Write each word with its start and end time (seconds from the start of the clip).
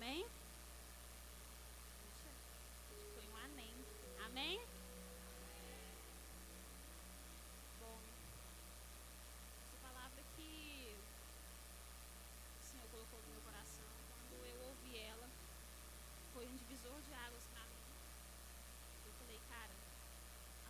Amém? 0.00 0.24
Foi 3.14 3.26
um 3.26 3.36
amém. 3.36 3.74
Amém? 4.24 4.60
Bom, 7.80 7.98
essa 9.66 9.78
palavra 9.82 10.22
que 10.36 10.94
o 12.60 12.64
Senhor 12.64 12.86
colocou 12.92 13.18
no 13.22 13.28
meu 13.32 13.40
coração, 13.40 13.84
quando 14.08 14.46
eu 14.46 14.68
ouvi 14.68 14.98
ela, 14.98 15.28
foi 16.32 16.46
um 16.46 16.56
divisor 16.56 17.02
de 17.02 17.12
águas 17.14 17.42
para 17.52 17.64
mim. 17.64 17.82
Eu 19.04 19.12
falei, 19.14 19.40
cara, 19.48 19.74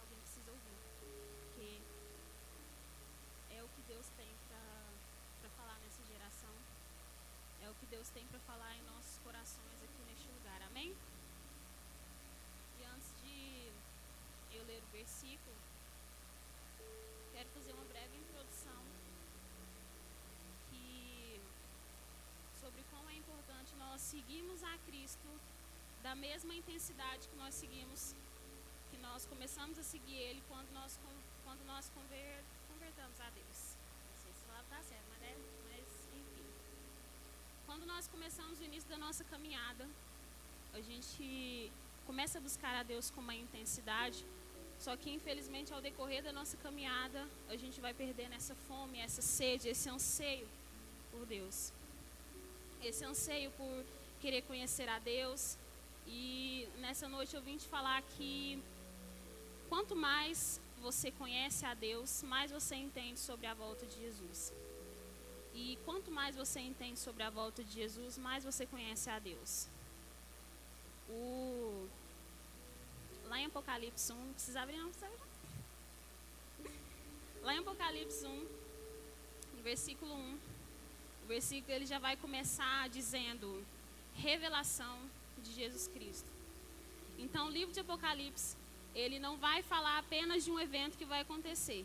alguém 0.00 0.18
precisa 0.20 0.50
ouvir. 0.50 0.78
Porque 1.52 1.82
é 3.50 3.62
o 3.62 3.68
que 3.68 3.82
Deus 3.82 4.06
tem 4.16 4.34
para 4.48 5.50
falar 5.50 5.78
nessa 5.80 6.02
geração. 6.06 6.54
É 7.60 7.68
o 7.68 7.74
que 7.74 7.86
Deus 7.86 8.08
tem 8.10 8.24
para 8.28 8.38
falar 8.40 8.74
em 8.76 8.82
nossos 8.82 9.18
corações 9.18 9.82
aqui 9.82 10.02
neste 10.08 10.28
lugar. 10.28 10.62
Amém? 10.62 10.96
E 12.78 12.84
antes 12.84 13.12
de 13.20 13.70
eu 14.56 14.64
ler 14.64 14.80
o 14.82 14.86
versículo, 14.92 15.56
quero 17.32 17.48
fazer 17.50 17.72
uma 17.72 17.84
breve 17.84 18.16
introdução 18.16 18.82
que 20.70 21.40
sobre 22.60 22.82
como 22.90 23.10
é 23.10 23.14
seguirmos 24.08 24.60
a 24.64 24.74
Cristo 24.86 25.28
da 26.02 26.14
mesma 26.14 26.54
intensidade 26.54 27.28
que 27.28 27.36
nós 27.36 27.54
seguimos, 27.54 28.14
que 28.90 28.96
nós 29.06 29.26
começamos 29.26 29.78
a 29.78 29.82
seguir 29.82 30.16
Ele 30.28 30.42
quando 30.48 30.70
nós, 30.72 30.98
quando 31.44 31.62
nós 31.66 31.90
conver, 31.90 32.42
convertamos 32.72 33.20
a 33.20 33.28
Deus. 33.38 33.58
Não 34.10 34.18
sei 34.22 34.32
se 34.38 34.44
ela 34.48 34.62
está 34.62 34.80
certo, 34.90 35.04
mas, 35.10 35.22
é, 35.30 35.36
mas 35.68 35.86
enfim. 36.20 36.46
Quando 37.66 37.84
nós 37.84 38.08
começamos 38.08 38.58
o 38.58 38.64
início 38.70 38.88
da 38.88 38.96
nossa 38.96 39.24
caminhada, 39.24 39.86
a 40.72 40.80
gente 40.80 41.70
começa 42.06 42.38
a 42.38 42.40
buscar 42.40 42.74
a 42.76 42.82
Deus 42.82 43.10
com 43.10 43.20
uma 43.20 43.34
intensidade, 43.34 44.24
só 44.80 44.96
que 44.96 45.10
infelizmente 45.10 45.74
ao 45.74 45.82
decorrer 45.82 46.22
da 46.22 46.32
nossa 46.32 46.56
caminhada, 46.56 47.28
a 47.50 47.56
gente 47.56 47.78
vai 47.78 47.92
perdendo 47.92 48.32
essa 48.40 48.54
fome, 48.68 49.00
essa 49.00 49.20
sede, 49.20 49.68
esse 49.68 49.90
anseio 49.90 50.48
por 51.10 51.26
Deus. 51.26 51.72
Esse 52.80 53.04
anseio 53.04 53.50
por 53.62 53.84
querer 54.18 54.42
conhecer 54.42 54.88
a 54.88 54.98
Deus. 54.98 55.56
E 56.06 56.68
nessa 56.78 57.08
noite 57.08 57.34
eu 57.34 57.42
vim 57.42 57.56
te 57.56 57.68
falar 57.68 58.00
que 58.02 58.62
quanto 59.68 59.94
mais 59.94 60.60
você 60.80 61.10
conhece 61.10 61.64
a 61.64 61.74
Deus, 61.74 62.22
mais 62.22 62.50
você 62.50 62.76
entende 62.76 63.18
sobre 63.18 63.46
a 63.46 63.54
volta 63.54 63.84
de 63.86 63.96
Jesus. 64.00 64.52
E 65.54 65.78
quanto 65.84 66.10
mais 66.10 66.36
você 66.36 66.60
entende 66.60 66.98
sobre 66.98 67.22
a 67.22 67.30
volta 67.30 67.64
de 67.64 67.72
Jesus, 67.72 68.16
mais 68.16 68.44
você 68.44 68.64
conhece 68.64 69.10
a 69.10 69.18
Deus. 69.18 69.66
O... 71.08 71.88
Lá 73.26 73.40
em 73.40 73.46
Apocalipse 73.46 74.12
1, 74.12 74.16
não 74.16 74.32
precisa 74.32 74.60
abrir 74.62 74.78
não, 74.78 74.88
precisa 74.88 75.06
abrir. 75.06 75.28
Lá 77.42 77.54
em 77.54 77.58
Apocalipse 77.58 78.24
1, 78.24 78.48
no 79.56 79.62
versículo 79.62 80.14
1, 80.14 80.38
o 81.24 81.26
versículo 81.26 81.72
ele 81.74 81.86
já 81.86 81.98
vai 81.98 82.16
começar 82.16 82.88
dizendo 82.88 83.64
revelação 84.22 84.98
de 85.42 85.52
Jesus 85.52 85.88
Cristo. 85.88 86.28
Então, 87.18 87.48
o 87.48 87.50
livro 87.50 87.72
de 87.72 87.80
Apocalipse, 87.80 88.56
ele 88.94 89.18
não 89.18 89.36
vai 89.36 89.62
falar 89.62 89.98
apenas 89.98 90.44
de 90.44 90.50
um 90.50 90.58
evento 90.58 90.96
que 90.96 91.04
vai 91.04 91.20
acontecer, 91.20 91.84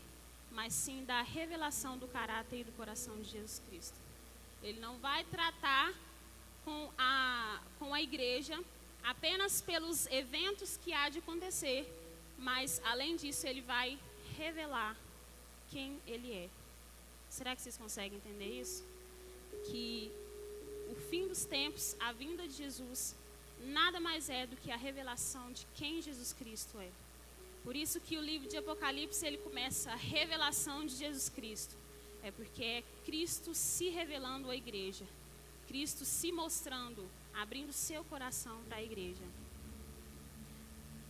mas 0.50 0.72
sim 0.72 1.04
da 1.04 1.22
revelação 1.22 1.98
do 1.98 2.06
caráter 2.08 2.60
e 2.60 2.64
do 2.64 2.72
coração 2.72 3.16
de 3.20 3.30
Jesus 3.30 3.62
Cristo. 3.68 3.98
Ele 4.62 4.80
não 4.80 4.98
vai 4.98 5.24
tratar 5.24 5.92
com 6.64 6.90
a, 6.96 7.60
com 7.78 7.92
a 7.92 8.00
igreja 8.00 8.58
apenas 9.02 9.60
pelos 9.60 10.06
eventos 10.06 10.78
que 10.78 10.92
há 10.92 11.08
de 11.08 11.18
acontecer, 11.18 11.86
mas 12.38 12.80
além 12.84 13.16
disso, 13.16 13.46
ele 13.46 13.60
vai 13.60 13.98
revelar 14.36 14.96
quem 15.70 16.00
ele 16.06 16.32
é. 16.32 16.48
Será 17.28 17.54
que 17.54 17.62
vocês 17.62 17.76
conseguem 17.76 18.18
entender 18.18 18.60
isso? 18.60 18.84
Que 19.66 20.10
o 20.94 21.00
fim 21.10 21.26
dos 21.26 21.44
tempos, 21.44 21.96
a 22.00 22.12
vinda 22.12 22.46
de 22.46 22.54
Jesus, 22.54 23.14
nada 23.60 23.98
mais 24.00 24.30
é 24.30 24.46
do 24.46 24.56
que 24.56 24.70
a 24.70 24.76
revelação 24.76 25.52
de 25.52 25.66
quem 25.74 26.00
Jesus 26.00 26.32
Cristo 26.32 26.78
é. 26.78 26.90
Por 27.64 27.74
isso 27.74 28.00
que 28.00 28.16
o 28.16 28.22
livro 28.22 28.48
de 28.48 28.56
Apocalipse 28.56 29.26
ele 29.26 29.38
começa 29.38 29.90
a 29.90 29.96
revelação 29.96 30.84
de 30.86 30.94
Jesus 30.96 31.28
Cristo. 31.28 31.74
É 32.22 32.30
porque 32.30 32.62
é 32.62 32.84
Cristo 33.04 33.54
se 33.54 33.88
revelando 33.88 34.50
à 34.50 34.56
igreja. 34.56 35.04
Cristo 35.66 36.04
se 36.04 36.30
mostrando, 36.30 37.08
abrindo 37.34 37.72
seu 37.72 38.04
coração 38.04 38.62
para 38.64 38.76
a 38.76 38.82
igreja. 38.82 39.24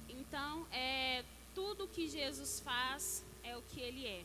Então, 0.08 0.66
é 0.72 1.24
tudo 1.54 1.88
que 1.88 2.08
Jesus 2.08 2.60
faz 2.60 3.24
é 3.42 3.56
o 3.56 3.62
que 3.62 3.80
ele 3.80 4.06
é. 4.06 4.24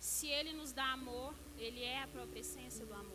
Se 0.00 0.26
ele 0.28 0.52
nos 0.52 0.72
dá 0.72 0.92
amor, 0.92 1.34
ele 1.58 1.82
é 1.82 2.02
a 2.02 2.08
própria 2.08 2.40
essência 2.40 2.84
do 2.86 2.94
amor. 2.94 3.13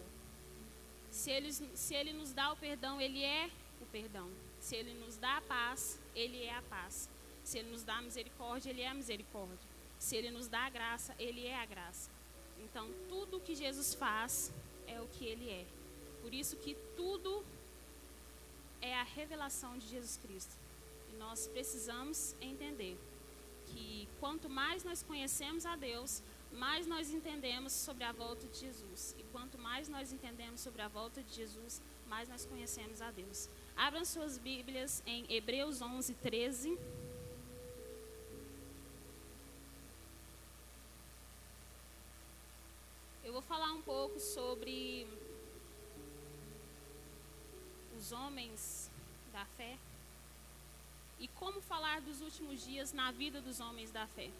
Se 1.11 1.31
ele, 1.31 1.51
se 1.51 1.93
ele 1.95 2.13
nos 2.13 2.31
dá 2.31 2.51
o 2.51 2.55
perdão, 2.55 3.01
ele 3.01 3.23
é 3.23 3.49
o 3.81 3.85
perdão. 3.85 4.29
Se 4.59 4.75
ele 4.75 4.93
nos 4.93 5.17
dá 5.17 5.37
a 5.37 5.41
paz, 5.41 5.99
ele 6.15 6.43
é 6.43 6.55
a 6.55 6.61
paz. 6.63 7.09
Se 7.43 7.59
ele 7.59 7.71
nos 7.71 7.83
dá 7.83 7.97
a 7.97 8.01
misericórdia, 8.01 8.69
ele 8.69 8.81
é 8.81 8.87
a 8.87 8.93
misericórdia. 8.93 9.67
Se 9.97 10.15
ele 10.15 10.29
nos 10.29 10.47
dá 10.47 10.65
a 10.65 10.69
graça, 10.69 11.15
ele 11.17 11.45
é 11.45 11.55
a 11.55 11.65
graça. 11.65 12.09
Então, 12.59 12.89
tudo 13.07 13.39
que 13.39 13.55
Jesus 13.55 13.93
faz 13.93 14.51
é 14.87 15.01
o 15.01 15.07
que 15.07 15.25
ele 15.25 15.49
é. 15.49 15.65
Por 16.21 16.33
isso 16.33 16.55
que 16.57 16.75
tudo 16.95 17.43
é 18.81 18.95
a 18.95 19.03
revelação 19.03 19.77
de 19.77 19.87
Jesus 19.87 20.17
Cristo. 20.17 20.55
E 21.11 21.17
nós 21.17 21.47
precisamos 21.47 22.35
entender 22.41 22.97
que 23.67 24.07
quanto 24.19 24.49
mais 24.49 24.83
nós 24.83 25.03
conhecemos 25.03 25.65
a 25.65 25.75
Deus, 25.75 26.21
mais 26.51 26.87
nós 26.87 27.11
entendemos 27.11 27.73
sobre 27.73 28.03
a 28.03 28.11
volta 28.11 28.47
de 28.47 28.59
Jesus. 28.59 29.15
E 29.17 29.23
quanto 29.31 29.57
mais 29.57 29.87
nós 29.87 30.11
entendemos 30.11 30.61
sobre 30.61 30.81
a 30.81 30.87
volta 30.87 31.21
de 31.23 31.33
Jesus, 31.35 31.81
mais 32.07 32.27
nós 32.27 32.45
conhecemos 32.45 33.01
a 33.01 33.11
Deus. 33.11 33.49
Abram 33.75 34.03
suas 34.03 34.37
Bíblias 34.37 35.03
em 35.05 35.25
Hebreus 35.31 35.81
11, 35.81 36.13
13. 36.15 36.77
Eu 43.23 43.33
vou 43.33 43.41
falar 43.43 43.71
um 43.73 43.81
pouco 43.81 44.19
sobre 44.19 45.07
os 47.97 48.11
homens 48.11 48.89
da 49.31 49.45
fé 49.45 49.77
e 51.19 51.27
como 51.27 51.61
falar 51.61 52.01
dos 52.01 52.21
últimos 52.21 52.65
dias 52.65 52.91
na 52.91 53.11
vida 53.11 53.39
dos 53.39 53.59
homens 53.59 53.91
da 53.91 54.07
fé. 54.07 54.31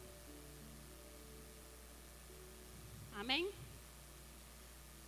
Amém? 3.19 3.51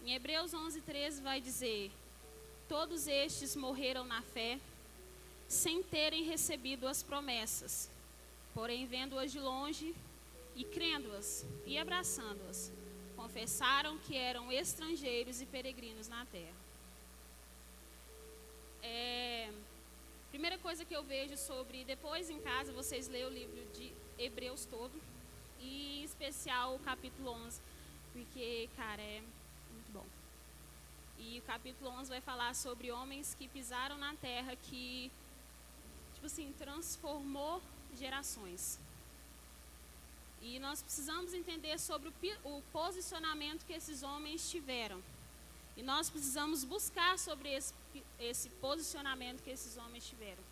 Em 0.03 0.13
Hebreus 0.13 0.53
11, 0.53 0.81
13 0.81 1.21
vai 1.21 1.39
dizer: 1.39 1.89
Todos 2.67 3.07
estes 3.07 3.55
morreram 3.55 4.03
na 4.03 4.21
fé, 4.21 4.59
sem 5.47 5.81
terem 5.81 6.25
recebido 6.25 6.89
as 6.89 7.01
promessas, 7.01 7.89
porém 8.53 8.85
vendo-as 8.85 9.31
de 9.31 9.39
longe 9.39 9.95
e 10.57 10.65
crendo-as 10.65 11.45
e 11.65 11.77
abraçando-as, 11.77 12.69
confessaram 13.15 13.97
que 13.99 14.17
eram 14.17 14.51
estrangeiros 14.51 15.41
e 15.41 15.45
peregrinos 15.45 16.09
na 16.09 16.25
terra. 16.25 16.59
É, 18.83 19.49
primeira 20.31 20.57
coisa 20.57 20.83
que 20.83 20.93
eu 20.93 21.03
vejo 21.03 21.37
sobre, 21.37 21.85
depois 21.85 22.29
em 22.29 22.41
casa 22.41 22.73
vocês 22.73 23.07
lêem 23.07 23.25
o 23.25 23.29
livro 23.29 23.65
de 23.67 23.93
Hebreus 24.17 24.65
todo, 24.65 25.01
e 25.61 26.01
em 26.01 26.03
especial 26.03 26.75
o 26.75 26.79
capítulo 26.79 27.31
11, 27.31 27.70
porque, 28.11 28.69
cara, 28.75 29.01
é 29.01 29.21
muito 29.71 29.91
bom. 29.91 30.05
E 31.17 31.39
o 31.39 31.41
capítulo 31.43 31.89
11 31.91 32.09
vai 32.09 32.21
falar 32.21 32.55
sobre 32.55 32.91
homens 32.91 33.35
que 33.37 33.47
pisaram 33.47 33.97
na 33.97 34.13
terra, 34.15 34.55
que, 34.55 35.11
tipo 36.13 36.25
assim, 36.25 36.53
transformou 36.57 37.61
gerações. 37.97 38.79
E 40.41 40.59
nós 40.59 40.81
precisamos 40.81 41.33
entender 41.33 41.79
sobre 41.79 42.09
o, 42.09 42.57
o 42.57 42.61
posicionamento 42.73 43.65
que 43.65 43.73
esses 43.73 44.01
homens 44.01 44.49
tiveram. 44.49 45.01
E 45.77 45.83
nós 45.83 46.09
precisamos 46.09 46.63
buscar 46.63 47.17
sobre 47.19 47.49
esse, 47.53 47.73
esse 48.19 48.49
posicionamento 48.49 49.43
que 49.43 49.51
esses 49.51 49.77
homens 49.77 50.07
tiveram. 50.07 50.43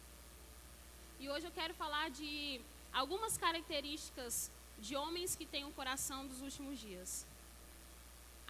E 1.20 1.28
hoje 1.30 1.48
eu 1.48 1.52
quero 1.52 1.74
falar 1.74 2.10
de 2.10 2.62
algumas 2.94 3.38
características 3.38 4.50
de 4.78 4.96
homens 4.96 5.36
que 5.36 5.46
têm 5.46 5.66
o 5.66 5.72
coração 5.72 6.26
dos 6.26 6.42
últimos 6.42 6.80
dias. 6.80 7.26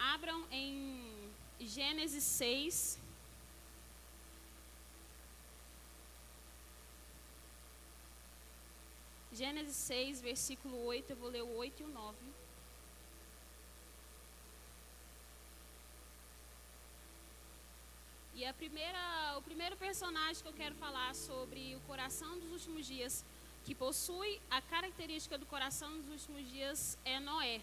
Abram 0.00 0.46
em 0.50 1.30
Gênesis 1.60 2.24
6. 2.24 2.98
Gênesis 9.30 9.76
6, 9.76 10.22
versículo 10.22 10.84
8, 10.86 11.10
eu 11.10 11.16
vou 11.16 11.28
ler 11.28 11.42
o 11.42 11.56
8 11.56 11.82
e 11.82 11.84
o 11.84 11.88
9. 11.88 12.16
E 18.34 18.44
a 18.46 18.54
primeira, 18.54 18.98
o 19.36 19.42
primeiro 19.42 19.76
personagem 19.76 20.42
que 20.42 20.48
eu 20.48 20.54
quero 20.54 20.74
falar 20.76 21.14
sobre 21.14 21.76
o 21.76 21.80
coração 21.80 22.38
dos 22.38 22.52
últimos 22.52 22.86
dias, 22.86 23.22
que 23.66 23.74
possui 23.74 24.40
a 24.50 24.62
característica 24.62 25.36
do 25.36 25.44
coração 25.44 25.94
dos 26.00 26.08
últimos 26.08 26.50
dias, 26.50 26.98
é 27.04 27.20
Noé. 27.20 27.60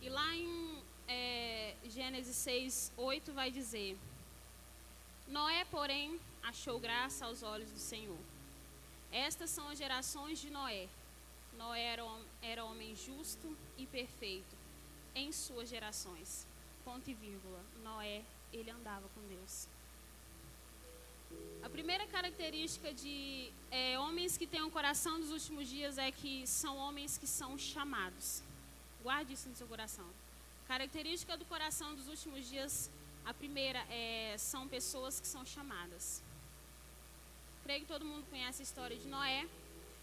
E 0.00 0.08
lá 0.08 0.34
em 0.34 0.82
é, 1.08 1.74
Gênesis 1.88 2.36
6, 2.36 2.92
8 2.96 3.32
vai 3.32 3.50
dizer: 3.50 3.96
Noé, 5.26 5.64
porém, 5.64 6.20
achou 6.42 6.78
graça 6.78 7.26
aos 7.26 7.42
olhos 7.42 7.70
do 7.70 7.78
Senhor. 7.78 8.18
Estas 9.10 9.50
são 9.50 9.68
as 9.68 9.78
gerações 9.78 10.38
de 10.38 10.50
Noé. 10.50 10.88
Noé 11.56 11.82
era, 11.82 12.04
era 12.40 12.64
homem 12.64 12.94
justo 12.94 13.56
e 13.76 13.86
perfeito 13.86 14.56
em 15.14 15.32
suas 15.32 15.68
gerações. 15.68 16.46
Ponto 16.84 17.10
e 17.10 17.14
vírgula. 17.14 17.60
Noé, 17.82 18.22
ele 18.52 18.70
andava 18.70 19.08
com 19.14 19.20
Deus. 19.26 19.66
A 21.62 21.68
primeira 21.68 22.06
característica 22.06 22.92
de 22.94 23.52
é, 23.70 23.98
homens 23.98 24.36
que 24.36 24.46
têm 24.46 24.62
o 24.62 24.66
um 24.66 24.70
coração 24.70 25.18
dos 25.20 25.30
últimos 25.30 25.68
dias 25.68 25.98
é 25.98 26.10
que 26.10 26.46
são 26.46 26.76
homens 26.76 27.18
que 27.18 27.26
são 27.26 27.58
chamados. 27.58 28.42
Guarde 29.02 29.32
isso 29.32 29.48
no 29.48 29.56
seu 29.56 29.66
coração. 29.66 30.06
Característica 30.66 31.36
do 31.36 31.44
coração 31.46 31.94
dos 31.94 32.08
últimos 32.08 32.48
dias, 32.48 32.90
a 33.24 33.32
primeira 33.32 33.78
é 33.90 34.34
são 34.38 34.68
pessoas 34.68 35.20
que 35.20 35.26
são 35.26 35.44
chamadas. 35.46 36.22
Creio 37.64 37.80
que 37.82 37.86
todo 37.86 38.04
mundo 38.04 38.26
conhece 38.28 38.62
a 38.62 38.64
história 38.64 38.96
de 38.96 39.06
Noé. 39.08 39.46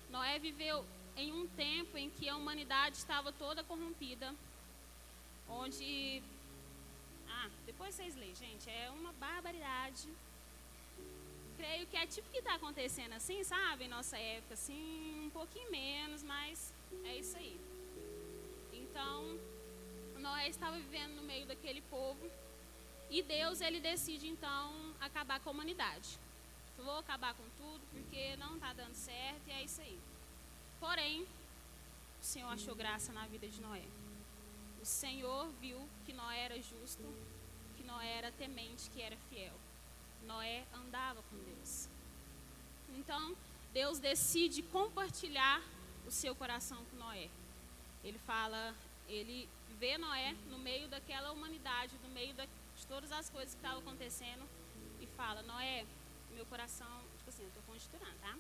Noé 0.10 0.38
viveu 0.40 0.86
em 1.18 1.32
um 1.32 1.48
tempo 1.48 1.98
em 1.98 2.10
que 2.10 2.28
a 2.30 2.36
humanidade 2.36 2.98
estava 2.98 3.32
toda 3.32 3.64
corrompida, 3.64 4.34
onde. 5.50 6.22
Ah, 7.28 7.50
depois 7.66 7.96
vocês 7.96 8.16
leem, 8.16 8.36
gente, 8.36 8.70
é 8.70 8.90
uma 8.92 9.12
barbaridade. 9.14 10.08
Creio 11.58 11.88
que 11.88 11.98
é 11.98 12.06
tipo 12.06 12.30
que 12.30 12.38
está 12.38 12.56
acontecendo 12.56 13.14
assim, 13.14 13.44
sabe? 13.44 13.86
Em 13.86 13.88
nossa 13.88 14.18
época, 14.18 14.54
assim, 14.54 15.26
um 15.26 15.30
pouquinho 15.30 15.72
menos, 15.72 16.22
mas 16.22 16.74
é 17.04 17.18
isso 17.18 17.38
aí. 17.38 17.65
Então, 18.96 19.38
Noé 20.22 20.48
estava 20.48 20.78
vivendo 20.78 21.16
no 21.16 21.24
meio 21.24 21.46
daquele 21.46 21.82
povo 21.82 22.32
e 23.10 23.22
Deus, 23.22 23.60
ele 23.60 23.82
decide 23.82 24.26
então 24.26 24.72
acabar 25.02 25.38
com 25.42 25.50
a 25.50 25.52
humanidade. 25.52 26.18
Vou 26.78 27.00
acabar 27.00 27.34
com 27.34 27.44
tudo 27.58 27.82
porque 27.92 28.38
não 28.38 28.56
está 28.56 28.72
dando 28.72 28.94
certo 28.94 29.42
e 29.48 29.52
é 29.52 29.64
isso 29.64 29.82
aí. 29.82 30.00
Porém, 30.80 31.24
o 32.22 32.24
Senhor 32.24 32.48
achou 32.48 32.74
graça 32.74 33.12
na 33.12 33.28
vida 33.28 33.50
de 33.50 33.60
Noé. 33.60 33.84
O 34.82 34.86
Senhor 34.86 35.50
viu 35.60 35.78
que 36.06 36.14
Noé 36.14 36.46
era 36.46 36.62
justo, 36.62 37.04
que 37.76 37.84
Noé 37.84 38.14
era 38.20 38.32
temente, 38.32 38.90
que 38.92 39.02
era 39.02 39.18
fiel. 39.30 39.56
Noé 40.24 40.64
andava 40.74 41.22
com 41.24 41.38
Deus. 41.44 41.90
Então, 42.98 43.36
Deus 43.74 44.00
decide 44.00 44.64
compartilhar 44.64 45.62
o 46.08 46.12
seu 46.12 46.34
coração 46.34 46.82
com 46.86 46.96
Noé. 46.96 47.30
Ele 48.06 48.20
fala, 48.20 48.76
ele 49.08 49.48
vê 49.80 49.98
Noé 49.98 50.36
no 50.50 50.58
meio 50.58 50.88
daquela 50.88 51.32
humanidade, 51.32 51.94
no 52.04 52.10
meio 52.10 52.34
de 52.34 52.88
todas 52.88 53.12
as 53.12 53.30
coisas 53.30 53.54
que 53.54 53.60
estavam 53.60 53.80
acontecendo 53.80 54.44
e 55.00 55.08
fala: 55.08 55.42
Noé, 55.44 55.86
meu 56.34 56.46
coração, 56.46 57.02
tipo 57.18 57.30
assim, 57.30 57.44
eu 57.44 57.50
estou 57.50 57.64
conjecturando, 57.64 58.18
tá? 58.20 58.38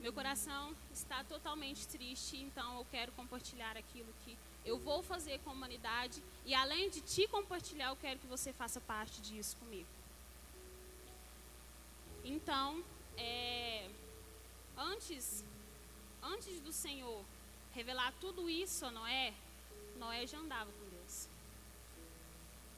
Meu 0.00 0.12
coração 0.12 0.74
está 0.92 1.22
totalmente 1.24 1.86
triste, 1.88 2.36
então 2.36 2.78
eu 2.78 2.86
quero 2.90 3.12
compartilhar 3.12 3.76
aquilo 3.76 4.12
que 4.24 4.36
eu 4.64 4.78
vou 4.78 5.02
fazer 5.02 5.38
com 5.40 5.50
a 5.50 5.52
humanidade 5.52 6.22
e 6.44 6.54
além 6.54 6.90
de 6.90 7.00
te 7.00 7.26
compartilhar, 7.28 7.88
eu 7.88 7.96
quero 7.96 8.18
que 8.18 8.26
você 8.26 8.52
faça 8.52 8.80
parte 8.80 9.20
disso 9.20 9.56
comigo. 9.56 9.88
Então, 12.24 12.84
é, 13.16 13.88
antes, 14.76 15.44
antes 16.22 16.60
do 16.60 16.72
Senhor 16.72 17.24
revelar 17.72 18.12
tudo 18.20 18.48
isso 18.48 18.84
a 18.84 18.90
Noé, 18.90 19.32
Noé 20.00 20.26
já 20.26 20.38
andava 20.38 20.72
com 20.72 20.88
Deus. 20.88 21.28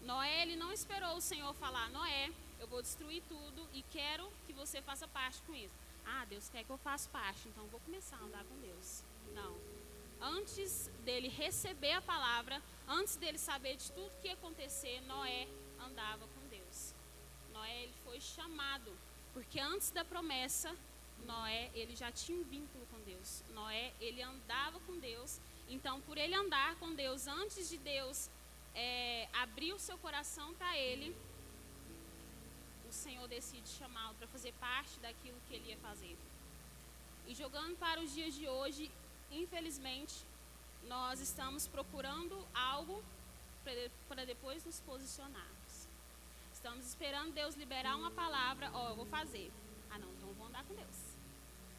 Noé, 0.03 0.43
ele 0.43 0.57
não 0.57 0.73
esperou 0.73 1.17
o 1.17 1.21
Senhor 1.21 1.55
falar, 1.55 1.89
Noé, 1.91 2.33
eu 2.59 2.67
vou 2.67 2.83
destruir 2.83 3.23
tudo 3.29 3.69
e 3.73 3.83
quero 3.93 4.29
que 4.45 4.53
você 4.53 4.83
faça 4.83 5.07
parte 5.07 5.41
com 5.43 5.55
isso. 5.55 5.75
Ah, 6.05 6.25
Deus 6.25 6.49
quer 6.49 6.65
que 6.65 6.71
eu 6.71 6.79
faça 6.79 7.09
parte, 7.11 7.49
então 7.49 7.65
vou 7.69 7.79
começar 7.81 8.17
a 8.17 8.25
andar 8.25 8.45
com 8.45 8.61
Deus. 8.61 9.05
Não. 9.35 9.57
Antes 10.21 10.91
dele 11.05 11.29
receber 11.29 11.93
a 11.93 12.03
palavra, 12.03 12.61
antes 12.89 13.15
dele 13.17 13.39
saber 13.39 13.77
de 13.77 13.91
tudo 13.93 14.11
que 14.21 14.27
ia 14.27 14.35
acontecer, 14.35 15.01
Noé 15.03 15.47
andava 15.81 16.27
com 16.27 16.49
Deus. 16.49 16.93
Noé 17.53 17.85
ele 17.85 17.95
foi 18.05 18.21
chamado, 18.21 18.93
porque 19.33 19.61
antes 19.61 19.93
da 19.93 20.05
promessa, 20.05 20.77
Noé 21.25 21.71
ele 21.73 21.95
já 21.95 22.11
tinha 22.11 22.37
um 22.37 22.45
vínculo 22.45 22.85
com 22.91 23.01
Deus. 23.03 23.45
Noé 23.51 23.93
ele 24.01 24.21
andava 24.23 24.81
com 24.81 24.99
Deus. 24.99 25.41
Então, 25.75 26.03
por 26.03 26.19
ele 26.19 26.35
andar 26.35 26.77
com 26.77 26.95
Deus, 26.95 27.27
antes 27.27 27.67
de 27.71 27.79
Deus 27.79 28.29
é, 28.75 29.27
abrir 29.33 29.73
o 29.73 29.79
seu 29.79 29.97
coração 29.97 30.53
para 30.55 30.77
ele, 30.77 31.17
o 32.87 32.93
Senhor 32.93 33.27
decide 33.27 33.67
chamá-lo 33.71 34.15
para 34.17 34.29
fazer 34.29 34.53
parte 34.61 35.01
daquilo 35.01 35.41
que 35.49 35.55
ele 35.55 35.71
ia 35.71 35.79
fazer. 35.79 36.15
E 37.27 37.35
jogando 37.35 37.75
para 37.79 38.03
os 38.03 38.13
dias 38.13 38.35
de 38.35 38.47
hoje, 38.47 38.91
infelizmente, 39.31 40.15
nós 40.87 41.21
estamos 41.21 41.67
procurando 41.67 42.37
algo 42.55 43.03
para 44.09 44.27
depois 44.27 44.63
nos 44.67 44.79
posicionarmos. 44.81 45.89
Estamos 46.53 46.85
esperando 46.85 47.33
Deus 47.33 47.55
liberar 47.55 47.97
uma 47.97 48.11
palavra, 48.11 48.71
ó, 48.75 48.79
oh, 48.79 48.89
eu 48.91 48.97
vou 48.97 49.07
fazer. 49.07 49.51
Ah, 49.91 49.99
não, 49.99 50.11
então 50.13 50.29
eu 50.29 50.35
vou 50.35 50.49
andar 50.49 50.65
com 50.65 50.75
Deus. 50.75 50.99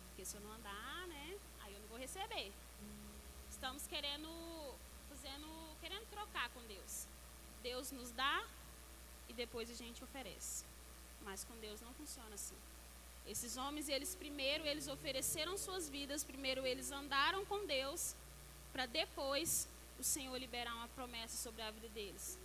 Porque 0.10 0.26
se 0.26 0.36
eu 0.36 0.42
não 0.42 0.52
andar, 0.54 1.08
né, 1.08 1.38
aí 1.62 1.74
eu 1.76 1.80
não 1.80 1.88
vou 1.90 2.00
receber. 2.00 2.52
Estamos 3.64 3.88
querendo, 3.88 4.30
fazendo, 5.08 5.48
querendo 5.80 6.06
trocar 6.10 6.50
com 6.50 6.62
Deus. 6.64 7.08
Deus 7.62 7.94
nos 7.94 8.12
dá 8.12 8.44
e 9.30 9.34
depois 9.34 9.72
a 9.72 9.74
gente 9.74 10.04
oferece. 10.04 10.66
Mas 11.24 11.46
com 11.46 11.56
Deus 11.60 11.80
não 11.80 11.94
funciona 11.94 12.36
assim. 12.36 12.58
Esses 13.26 13.56
homens, 13.56 13.88
eles 13.88 14.16
primeiro, 14.16 14.66
eles 14.68 14.90
ofereceram 14.90 15.58
suas 15.58 15.88
vidas, 15.88 16.26
primeiro 16.26 16.68
eles 16.68 16.92
andaram 16.92 17.46
com 17.46 17.66
Deus, 17.66 18.14
para 18.74 18.86
depois 18.86 19.66
o 19.98 20.04
Senhor 20.04 20.38
liberar 20.38 20.76
uma 20.76 20.90
promessa 20.90 21.38
sobre 21.38 21.62
a 21.62 21.72
vida 21.72 21.88
deles. 21.88 22.38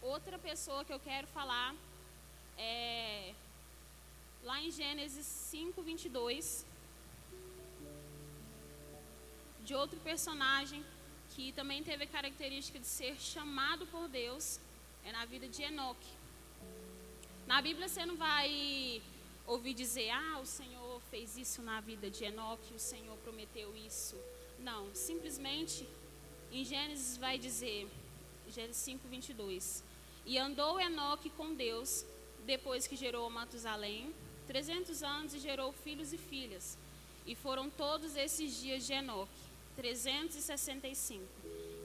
Outra 0.00 0.38
pessoa 0.38 0.84
que 0.84 0.92
eu 0.92 1.00
quero 1.00 1.26
falar 1.26 1.74
é 2.56 3.34
lá 4.44 4.62
em 4.62 4.70
Gênesis 4.70 5.26
5, 5.26 5.82
22, 5.82 6.64
de 9.70 9.74
outro 9.76 10.00
personagem 10.00 10.84
que 11.32 11.52
também 11.52 11.80
teve 11.84 12.02
a 12.02 12.06
característica 12.16 12.76
de 12.76 12.86
ser 12.88 13.14
chamado 13.20 13.86
por 13.86 14.08
Deus, 14.08 14.58
é 15.04 15.12
na 15.12 15.24
vida 15.24 15.46
de 15.46 15.62
Enoque. 15.62 16.12
Na 17.46 17.62
Bíblia 17.62 17.88
você 17.88 18.04
não 18.04 18.16
vai 18.16 19.00
ouvir 19.46 19.72
dizer, 19.72 20.10
ah, 20.10 20.40
o 20.42 20.44
Senhor 20.44 21.00
fez 21.08 21.36
isso 21.36 21.62
na 21.62 21.80
vida 21.80 22.10
de 22.10 22.24
Enoque, 22.24 22.74
o 22.74 22.80
Senhor 22.80 23.16
prometeu 23.18 23.76
isso. 23.76 24.16
Não, 24.58 24.92
simplesmente 24.92 25.88
em 26.50 26.64
Gênesis 26.64 27.16
vai 27.16 27.38
dizer, 27.38 27.88
Gênesis 28.48 28.82
5, 28.82 29.06
22. 29.06 29.84
E 30.26 30.36
andou 30.36 30.80
Enoque 30.80 31.30
com 31.30 31.54
Deus, 31.54 32.04
depois 32.44 32.88
que 32.88 32.96
gerou 32.96 33.30
Matusalém, 33.30 34.12
300 34.48 35.04
anos 35.04 35.32
e 35.32 35.38
gerou 35.38 35.70
filhos 35.72 36.12
e 36.12 36.18
filhas. 36.18 36.76
E 37.24 37.36
foram 37.36 37.70
todos 37.70 38.16
esses 38.16 38.60
dias 38.60 38.84
de 38.84 38.94
Enoque, 38.94 39.49
365. 39.80 41.24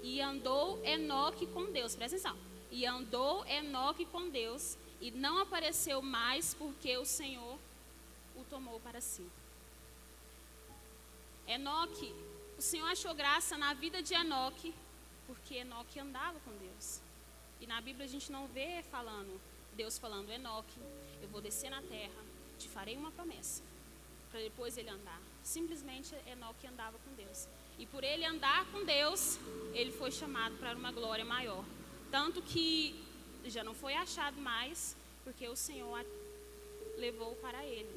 E 0.03 0.21
andou 0.21 0.83
Enoque 0.85 1.47
com 1.47 1.71
Deus, 1.71 1.95
presta 1.95 2.17
atenção. 2.17 2.37
E 2.69 2.85
andou 2.85 3.45
Enoque 3.45 4.05
com 4.05 4.29
Deus 4.29 4.77
e 4.99 5.11
não 5.11 5.39
apareceu 5.39 6.01
mais 6.01 6.53
porque 6.53 6.97
o 6.97 7.05
Senhor 7.05 7.57
o 8.35 8.43
tomou 8.49 8.81
para 8.81 8.99
si. 8.99 9.25
Enoque, 11.47 12.13
o 12.57 12.61
Senhor 12.61 12.87
achou 12.87 13.15
graça 13.15 13.57
na 13.57 13.73
vida 13.73 14.03
de 14.03 14.13
Enoque, 14.13 14.73
porque 15.25 15.55
Enoque 15.55 15.97
andava 15.99 16.37
com 16.41 16.51
Deus. 16.57 16.99
E 17.61 17.67
na 17.67 17.79
Bíblia 17.79 18.05
a 18.05 18.09
gente 18.09 18.29
não 18.29 18.45
vê 18.47 18.83
falando, 18.91 19.39
Deus 19.73 19.97
falando, 19.97 20.29
Enoque, 20.29 20.79
eu 21.21 21.29
vou 21.29 21.39
descer 21.39 21.69
na 21.69 21.81
terra, 21.81 22.21
te 22.59 22.67
farei 22.67 22.97
uma 22.97 23.11
promessa, 23.11 23.63
para 24.35 24.43
depois 24.43 24.77
ele 24.77 24.89
andar. 24.89 25.21
Simplesmente 25.41 26.13
Enoque 26.27 26.67
andava 26.67 26.97
com 26.99 27.15
Deus. 27.15 27.47
E 27.79 27.85
por 27.85 28.03
ele 28.03 28.25
andar 28.25 28.65
com 28.69 28.83
Deus, 28.83 29.39
ele 29.73 29.93
foi 29.93 30.11
chamado 30.11 30.57
para 30.57 30.75
uma 30.75 30.91
glória 30.91 31.23
maior. 31.23 31.63
Tanto 32.11 32.41
que 32.41 33.01
já 33.45 33.63
não 33.63 33.73
foi 33.73 33.93
achado 33.93 34.35
mais, 34.41 34.93
porque 35.23 35.47
o 35.47 35.55
Senhor 35.55 36.05
levou 36.97 37.33
para 37.35 37.63
ele. 37.65 37.89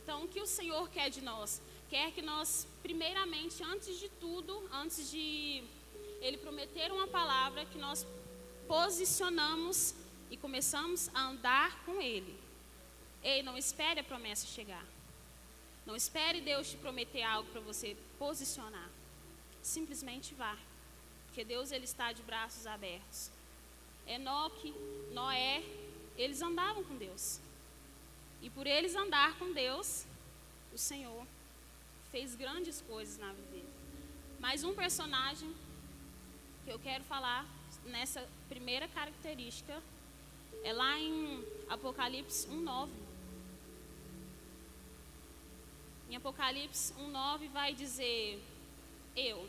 Então, 0.00 0.22
o 0.22 0.28
que 0.28 0.40
o 0.40 0.46
Senhor 0.46 0.88
quer 0.90 1.10
de 1.10 1.20
nós? 1.22 1.60
Quer 1.88 2.12
que 2.12 2.22
nós, 2.22 2.68
primeiramente, 2.80 3.64
antes 3.64 3.98
de 3.98 4.08
tudo, 4.20 4.62
antes 4.72 5.10
de 5.10 5.64
Ele 6.20 6.36
prometer 6.36 6.92
uma 6.92 7.08
palavra, 7.08 7.64
que 7.64 7.78
nós 7.78 8.06
posicionamos 8.68 9.92
e 10.30 10.36
começamos 10.36 11.10
a 11.12 11.30
andar 11.30 11.84
com 11.84 12.00
Ele. 12.00 12.38
Ei, 13.24 13.42
não 13.42 13.58
espere 13.58 13.98
a 13.98 14.04
promessa 14.04 14.46
chegar. 14.46 14.84
Não 15.86 15.96
espere 15.96 16.40
Deus 16.40 16.70
te 16.70 16.76
prometer 16.76 17.22
algo 17.22 17.50
para 17.50 17.60
você 17.60 17.96
posicionar. 18.18 18.88
Simplesmente 19.62 20.34
vá. 20.34 20.56
Porque 21.26 21.44
Deus 21.44 21.70
ele 21.72 21.84
está 21.84 22.12
de 22.12 22.22
braços 22.22 22.66
abertos. 22.66 23.30
Enoque, 24.06 24.74
Noé, 25.12 25.62
eles 26.16 26.42
andavam 26.42 26.82
com 26.84 26.96
Deus. 26.96 27.40
E 28.42 28.50
por 28.50 28.66
eles 28.66 28.94
andar 28.94 29.38
com 29.38 29.52
Deus, 29.52 30.04
o 30.72 30.78
Senhor 30.78 31.26
fez 32.10 32.34
grandes 32.34 32.80
coisas 32.82 33.18
na 33.18 33.32
vida 33.32 33.50
dele. 33.50 33.68
Mais 34.40 34.64
um 34.64 34.74
personagem 34.74 35.54
que 36.64 36.70
eu 36.70 36.78
quero 36.78 37.04
falar 37.04 37.46
nessa 37.84 38.26
primeira 38.48 38.88
característica 38.88 39.82
é 40.64 40.72
lá 40.72 40.98
em 40.98 41.44
Apocalipse 41.68 42.48
1:9. 42.48 42.88
Em 46.10 46.16
Apocalipse 46.16 46.92
1:9 46.94 47.48
vai 47.50 47.72
dizer: 47.72 48.42
Eu, 49.14 49.48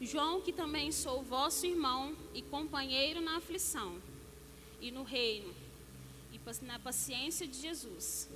João, 0.00 0.40
que 0.40 0.52
também 0.52 0.90
sou 0.90 1.22
vosso 1.22 1.64
irmão 1.64 2.16
e 2.34 2.42
companheiro 2.42 3.20
na 3.20 3.36
aflição 3.36 4.02
e 4.80 4.90
no 4.90 5.04
reino 5.04 5.54
e 6.32 6.40
na 6.64 6.80
paciência 6.80 7.46
de 7.46 7.60
Jesus, 7.60 8.28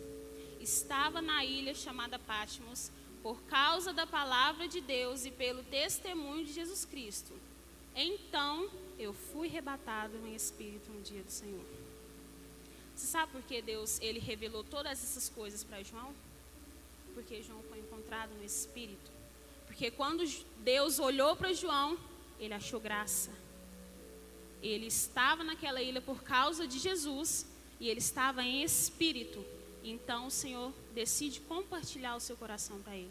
estava 0.60 1.20
na 1.20 1.44
ilha 1.44 1.74
chamada 1.74 2.16
Patmos 2.16 2.92
por 3.24 3.42
causa 3.42 3.92
da 3.92 4.06
palavra 4.06 4.68
de 4.68 4.80
Deus 4.80 5.24
e 5.24 5.32
pelo 5.32 5.64
testemunho 5.64 6.44
de 6.44 6.52
Jesus 6.52 6.84
Cristo. 6.84 7.34
Então 7.94 8.70
eu 8.96 9.12
fui 9.12 9.48
rebatado 9.48 10.16
em 10.28 10.34
espírito 10.36 10.92
no 10.92 11.02
dia 11.02 11.24
do 11.24 11.30
Senhor. 11.30 11.64
Você 12.94 13.06
sabe 13.06 13.32
por 13.32 13.42
que 13.42 13.60
Deus 13.60 13.98
ele 14.00 14.20
revelou 14.20 14.62
todas 14.62 14.92
essas 14.92 15.28
coisas 15.28 15.64
para 15.64 15.82
João? 15.82 16.14
Porque 17.14 17.42
João 17.42 17.62
foi 17.64 17.78
encontrado 17.78 18.34
no 18.34 18.44
espírito. 18.44 19.10
Porque 19.66 19.90
quando 19.90 20.24
Deus 20.58 20.98
olhou 20.98 21.36
para 21.36 21.52
João, 21.52 21.98
ele 22.38 22.54
achou 22.54 22.80
graça. 22.80 23.30
Ele 24.62 24.86
estava 24.86 25.42
naquela 25.42 25.80
ilha 25.80 26.00
por 26.00 26.22
causa 26.22 26.66
de 26.66 26.78
Jesus 26.78 27.46
e 27.78 27.88
ele 27.88 28.00
estava 28.00 28.42
em 28.42 28.62
espírito. 28.62 29.44
Então 29.82 30.26
o 30.26 30.30
Senhor 30.30 30.72
decide 30.94 31.40
compartilhar 31.40 32.16
o 32.16 32.20
seu 32.20 32.36
coração 32.36 32.80
para 32.80 32.96
ele 32.96 33.10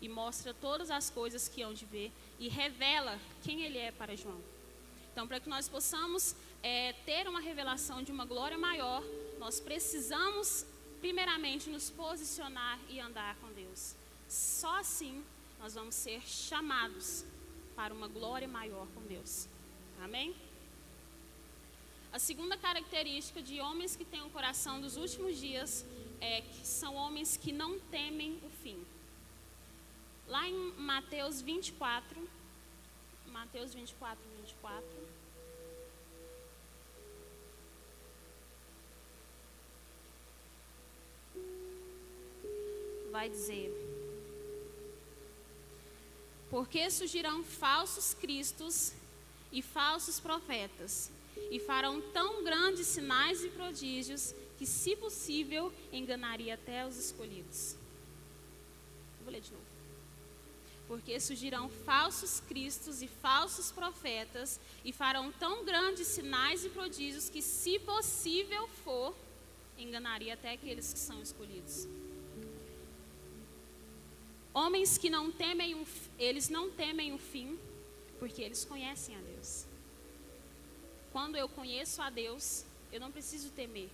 e 0.00 0.08
mostra 0.08 0.52
todas 0.52 0.90
as 0.90 1.08
coisas 1.08 1.48
que 1.48 1.62
hão 1.62 1.72
de 1.72 1.86
ver 1.86 2.12
e 2.38 2.48
revela 2.48 3.18
quem 3.42 3.62
ele 3.62 3.78
é 3.78 3.90
para 3.90 4.14
João. 4.14 4.38
Então, 5.10 5.26
para 5.26 5.40
que 5.40 5.48
nós 5.48 5.68
possamos 5.68 6.36
é, 6.62 6.92
ter 7.06 7.28
uma 7.28 7.40
revelação 7.40 8.02
de 8.02 8.12
uma 8.12 8.24
glória 8.24 8.58
maior, 8.58 9.02
nós 9.38 9.60
precisamos, 9.60 10.66
primeiramente, 11.04 11.68
nos 11.68 11.90
posicionar 11.90 12.80
e 12.88 12.98
andar 12.98 13.36
com 13.36 13.52
Deus. 13.52 13.94
Só 14.26 14.78
assim 14.78 15.22
nós 15.60 15.74
vamos 15.74 15.94
ser 15.94 16.22
chamados 16.22 17.26
para 17.76 17.92
uma 17.92 18.08
glória 18.08 18.48
maior 18.48 18.86
com 18.94 19.02
Deus. 19.02 19.46
Amém? 20.02 20.34
A 22.10 22.18
segunda 22.18 22.56
característica 22.56 23.42
de 23.42 23.60
homens 23.60 23.94
que 23.94 24.04
têm 24.06 24.22
o 24.22 24.30
coração 24.30 24.80
dos 24.80 24.96
últimos 24.96 25.38
dias 25.38 25.84
é 26.22 26.40
que 26.40 26.66
são 26.66 26.94
homens 26.94 27.36
que 27.36 27.52
não 27.52 27.78
temem 27.96 28.40
o 28.42 28.48
fim. 28.62 28.82
Lá 30.26 30.48
em 30.48 30.72
Mateus 30.78 31.42
24, 31.42 32.26
Mateus 33.26 33.74
24, 33.74 34.18
24. 34.40 35.03
Vai 43.14 43.28
dizer: 43.28 43.70
Porque 46.50 46.90
surgirão 46.90 47.44
falsos 47.44 48.12
cristos 48.12 48.92
e 49.52 49.62
falsos 49.62 50.18
profetas, 50.18 51.12
e 51.48 51.60
farão 51.60 52.00
tão 52.12 52.42
grandes 52.42 52.88
sinais 52.88 53.44
e 53.44 53.50
prodígios 53.50 54.34
que, 54.58 54.66
se 54.66 54.96
possível, 54.96 55.72
enganaria 55.92 56.54
até 56.54 56.84
os 56.84 56.96
escolhidos. 56.96 57.76
Vou 59.22 59.32
ler 59.32 59.42
de 59.42 59.52
novo. 59.52 59.64
Porque 60.88 61.20
surgirão 61.20 61.68
falsos 61.68 62.40
cristos 62.40 63.00
e 63.00 63.06
falsos 63.06 63.70
profetas, 63.70 64.58
e 64.84 64.92
farão 64.92 65.30
tão 65.30 65.64
grandes 65.64 66.08
sinais 66.08 66.64
e 66.64 66.68
prodígios 66.68 67.28
que, 67.28 67.40
se 67.40 67.78
possível 67.78 68.66
for, 68.82 69.14
enganaria 69.78 70.34
até 70.34 70.50
aqueles 70.50 70.92
que 70.92 70.98
são 70.98 71.22
escolhidos. 71.22 71.86
Homens 74.54 74.96
que 74.96 75.10
não 75.10 75.32
temem, 75.32 75.84
eles 76.16 76.48
não 76.48 76.70
temem 76.70 77.12
o 77.12 77.18
fim, 77.18 77.58
porque 78.20 78.40
eles 78.40 78.64
conhecem 78.64 79.16
a 79.16 79.20
Deus. 79.20 79.66
Quando 81.12 81.36
eu 81.36 81.48
conheço 81.48 82.00
a 82.00 82.08
Deus, 82.08 82.64
eu 82.92 83.00
não 83.00 83.10
preciso 83.10 83.50
temer, 83.50 83.90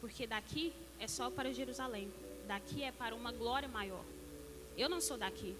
porque 0.00 0.26
daqui 0.26 0.72
é 0.98 1.06
só 1.06 1.30
para 1.30 1.52
Jerusalém, 1.52 2.10
daqui 2.46 2.82
é 2.82 2.90
para 2.90 3.14
uma 3.14 3.30
glória 3.30 3.68
maior. 3.68 4.04
Eu 4.76 4.88
não 4.88 5.00
sou 5.00 5.18
daqui. 5.18 5.54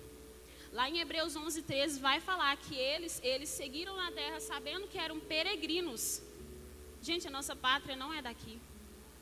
Lá 0.72 0.88
em 0.88 0.98
Hebreus 0.98 1.36
11, 1.36 1.62
13 1.62 2.00
vai 2.00 2.18
falar 2.20 2.56
que 2.56 2.74
eles, 2.74 3.20
eles 3.22 3.50
seguiram 3.50 3.96
na 3.96 4.10
terra 4.12 4.40
sabendo 4.40 4.88
que 4.88 4.98
eram 4.98 5.20
peregrinos. 5.20 6.22
Gente, 7.02 7.26
a 7.26 7.30
nossa 7.30 7.54
pátria 7.54 7.96
não 7.96 8.12
é 8.12 8.22
daqui. 8.22 8.58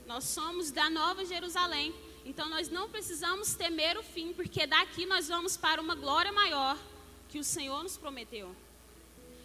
Nós 0.06 0.24
somos 0.24 0.70
da 0.70 0.88
Nova 0.88 1.24
Jerusalém. 1.24 1.92
Então 2.26 2.48
nós 2.48 2.68
não 2.68 2.90
precisamos 2.90 3.54
temer 3.54 3.96
o 3.96 4.02
fim, 4.02 4.32
porque 4.32 4.66
daqui 4.66 5.06
nós 5.06 5.28
vamos 5.28 5.56
para 5.56 5.80
uma 5.80 5.94
glória 5.94 6.32
maior 6.32 6.76
que 7.28 7.38
o 7.38 7.44
Senhor 7.44 7.84
nos 7.84 7.96
prometeu. 7.96 8.54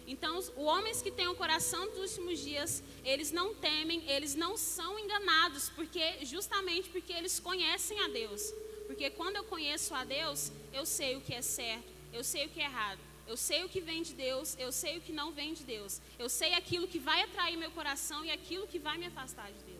Então, 0.04 0.36
os 0.36 0.48
homens 0.56 1.00
que 1.00 1.12
têm 1.12 1.28
o 1.28 1.34
coração 1.36 1.86
dos 1.90 2.10
últimos 2.10 2.40
dias, 2.40 2.82
eles 3.04 3.30
não 3.30 3.54
temem, 3.54 4.02
eles 4.10 4.34
não 4.34 4.56
são 4.56 4.98
enganados, 4.98 5.68
porque 5.70 6.24
justamente 6.24 6.88
porque 6.88 7.12
eles 7.12 7.38
conhecem 7.38 8.00
a 8.00 8.08
Deus. 8.08 8.52
Porque 8.88 9.08
quando 9.10 9.36
eu 9.36 9.44
conheço 9.44 9.94
a 9.94 10.04
Deus, 10.04 10.50
eu 10.72 10.84
sei 10.84 11.14
o 11.14 11.20
que 11.20 11.32
é 11.32 11.40
certo, 11.40 11.86
eu 12.12 12.24
sei 12.24 12.46
o 12.46 12.48
que 12.48 12.60
é 12.60 12.64
errado, 12.64 12.98
eu 13.28 13.36
sei 13.36 13.62
o 13.62 13.68
que 13.68 13.80
vem 13.80 14.02
de 14.02 14.12
Deus, 14.12 14.56
eu 14.58 14.72
sei 14.72 14.98
o 14.98 15.00
que 15.00 15.12
não 15.12 15.30
vem 15.30 15.54
de 15.54 15.62
Deus. 15.62 16.00
Eu 16.18 16.28
sei 16.28 16.52
aquilo 16.54 16.88
que 16.88 16.98
vai 16.98 17.22
atrair 17.22 17.56
meu 17.56 17.70
coração 17.70 18.24
e 18.24 18.30
aquilo 18.30 18.66
que 18.66 18.80
vai 18.80 18.98
me 18.98 19.06
afastar 19.06 19.52
de 19.52 19.64
Deus. 19.64 19.71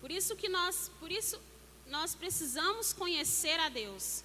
Por 0.00 0.10
isso 0.10 0.34
que 0.34 0.48
nós, 0.48 0.90
por 0.98 1.10
isso 1.12 1.40
nós 1.86 2.14
precisamos 2.14 2.92
conhecer 2.92 3.58
a 3.60 3.68
Deus. 3.68 4.22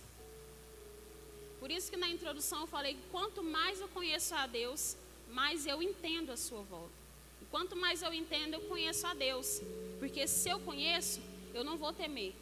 Por 1.59 1.71
isso 1.71 1.89
que 1.89 1.97
na 1.97 2.09
introdução 2.09 2.61
eu 2.61 2.67
falei 2.67 2.97
quanto 3.11 3.43
mais 3.43 3.81
eu 3.81 3.87
conheço 3.87 4.35
a 4.35 4.45
Deus, 4.45 4.95
mais 5.31 5.65
eu 5.65 5.81
entendo 5.81 6.31
a 6.31 6.37
sua 6.37 6.61
volta. 6.61 6.93
E 7.41 7.45
quanto 7.45 7.75
mais 7.75 8.01
eu 8.01 8.13
entendo, 8.13 8.53
eu 8.53 8.61
conheço 8.61 9.05
a 9.07 9.13
Deus. 9.13 9.61
Porque 9.99 10.27
se 10.27 10.47
eu 10.47 10.59
conheço, 10.59 11.19
eu 11.53 11.63
não 11.63 11.77
vou 11.77 11.91
temer. 11.91 12.33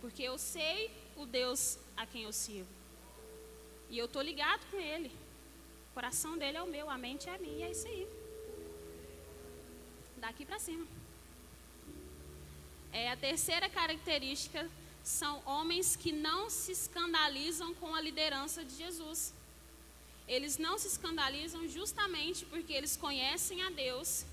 Porque 0.00 0.22
eu 0.22 0.38
sei 0.38 0.90
o 1.16 1.26
Deus 1.26 1.78
a 1.96 2.06
quem 2.06 2.22
eu 2.22 2.32
sirvo. 2.32 2.70
E 3.90 3.98
eu 3.98 4.06
estou 4.06 4.22
ligado 4.22 4.64
com 4.70 4.78
Ele. 4.78 5.10
O 5.90 5.94
coração 5.94 6.38
dele 6.38 6.56
é 6.56 6.62
o 6.62 6.66
meu, 6.66 6.88
a 6.88 6.96
mente 6.96 7.28
é 7.28 7.36
minha, 7.38 7.66
é 7.66 7.70
isso 7.70 7.86
aí. 7.86 8.06
Daqui 10.18 10.44
para 10.44 10.58
cima. 10.58 10.86
É, 12.92 13.10
a 13.10 13.16
terceira 13.16 13.68
característica 13.68 14.68
são 15.02 15.42
homens 15.46 15.96
que 15.96 16.12
não 16.12 16.50
se 16.50 16.72
escandalizam 16.72 17.74
com 17.74 17.94
a 17.94 18.00
liderança 18.00 18.64
de 18.64 18.74
Jesus. 18.76 19.32
Eles 20.26 20.58
não 20.58 20.78
se 20.78 20.88
escandalizam 20.88 21.66
justamente 21.68 22.44
porque 22.44 22.72
eles 22.72 22.96
conhecem 22.96 23.62
a 23.62 23.70
Deus. 23.70 24.24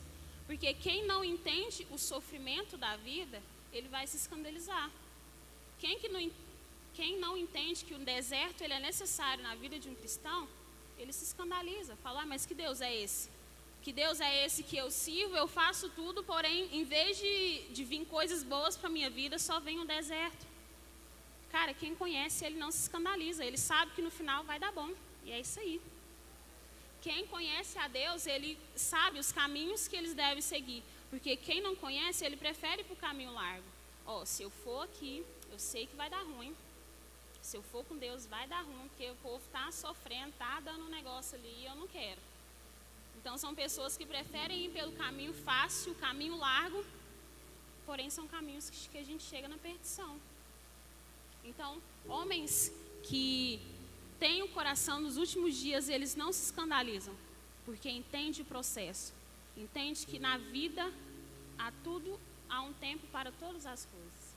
Porque 0.45 0.73
quem 0.73 1.05
não 1.05 1.23
entende 1.23 1.87
o 1.89 1.97
sofrimento 1.97 2.77
da 2.77 2.95
vida, 2.97 3.41
ele 3.71 3.87
vai 3.87 4.05
se 4.05 4.17
escandalizar. 4.17 4.91
Quem, 5.79 5.97
que 5.99 6.07
não, 6.07 6.31
quem 6.93 7.17
não 7.19 7.37
entende 7.37 7.83
que 7.83 7.93
o 7.93 7.99
deserto 7.99 8.61
ele 8.61 8.73
é 8.73 8.79
necessário 8.79 9.43
na 9.43 9.55
vida 9.55 9.79
de 9.79 9.89
um 9.89 9.95
cristão, 9.95 10.47
ele 10.97 11.11
se 11.11 11.23
escandaliza. 11.23 11.95
Fala, 11.97 12.21
ah, 12.21 12.25
mas 12.25 12.45
que 12.45 12.53
Deus 12.53 12.79
é 12.81 12.93
esse? 12.93 13.29
Que 13.85 13.93
Deus 13.93 14.19
é 14.19 14.43
esse 14.43 14.63
que 14.63 14.75
eu 14.75 14.89
sirvo, 14.89 15.37
eu 15.37 15.47
faço 15.47 15.89
tudo, 15.89 16.23
porém, 16.23 16.75
em 16.75 16.83
vez 16.83 17.19
de, 17.19 17.67
de 17.71 17.83
vir 17.83 18.03
coisas 18.07 18.41
boas 18.41 18.75
para 18.75 18.89
a 18.89 18.91
minha 18.91 19.11
vida, 19.11 19.37
só 19.37 19.59
vem 19.59 19.79
um 19.79 19.85
deserto. 19.85 20.43
Cara, 21.51 21.71
quem 21.71 21.93
conhece, 21.93 22.43
ele 22.43 22.57
não 22.57 22.71
se 22.71 22.79
escandaliza, 22.79 23.45
ele 23.45 23.59
sabe 23.59 23.91
que 23.91 24.01
no 24.01 24.09
final 24.09 24.43
vai 24.43 24.57
dar 24.57 24.71
bom. 24.71 24.89
E 25.23 25.31
é 25.31 25.39
isso 25.39 25.59
aí. 25.59 25.79
Quem 26.99 27.27
conhece 27.27 27.77
a 27.77 27.87
Deus, 27.87 28.25
ele 28.25 28.57
sabe 28.75 29.19
os 29.19 29.31
caminhos 29.31 29.87
que 29.87 29.95
eles 29.95 30.15
devem 30.15 30.41
seguir. 30.41 30.83
Porque 31.11 31.37
quem 31.37 31.61
não 31.61 31.75
conhece, 31.75 32.25
ele 32.25 32.37
prefere 32.37 32.83
para 32.83 32.93
o 32.95 32.97
caminho 32.97 33.33
largo. 33.33 33.67
Ó, 34.07 34.21
oh, 34.21 34.25
se 34.25 34.41
eu 34.41 34.49
for 34.49 34.81
aqui, 34.85 35.23
eu 35.51 35.59
sei 35.59 35.85
que 35.85 35.95
vai 35.95 36.09
dar 36.09 36.23
ruim. 36.23 36.55
Se 37.39 37.55
eu 37.55 37.61
for 37.61 37.85
com 37.85 37.95
Deus, 37.95 38.25
vai 38.25 38.47
dar 38.47 38.63
ruim, 38.63 38.87
porque 38.87 39.11
o 39.11 39.15
povo 39.17 39.43
está 39.45 39.71
sofrendo, 39.71 40.29
está 40.29 40.59
dando 40.61 40.85
um 40.85 40.89
negócio 40.89 41.37
ali 41.37 41.55
e 41.59 41.65
eu 41.65 41.75
não 41.75 41.87
quero. 41.87 42.19
Então 43.25 43.39
são 43.39 43.55
pessoas 43.55 43.97
que 43.97 44.05
preferem 44.05 44.65
ir 44.65 44.69
pelo 44.69 44.91
caminho 44.91 45.33
fácil, 45.33 45.95
caminho 45.95 46.37
largo, 46.37 46.85
porém 47.83 48.07
são 48.07 48.27
caminhos 48.27 48.69
que 48.69 48.99
a 48.99 49.03
gente 49.03 49.23
chega 49.23 49.47
na 49.47 49.57
perdição. 49.57 50.21
Então, 51.43 51.81
homens 52.07 52.71
que 53.01 53.59
têm 54.19 54.43
o 54.43 54.49
coração 54.49 55.01
nos 55.01 55.17
últimos 55.17 55.55
dias, 55.55 55.89
eles 55.89 56.15
não 56.15 56.31
se 56.31 56.43
escandalizam, 56.43 57.15
porque 57.65 57.89
entende 57.89 58.43
o 58.43 58.45
processo. 58.45 59.11
Entende 59.57 60.05
que 60.05 60.19
na 60.19 60.37
vida 60.37 60.93
há 61.57 61.71
tudo, 61.83 62.19
há 62.47 62.61
um 62.61 62.73
tempo 62.73 63.07
para 63.07 63.31
todas 63.31 63.65
as 63.65 63.87
coisas. 63.87 64.35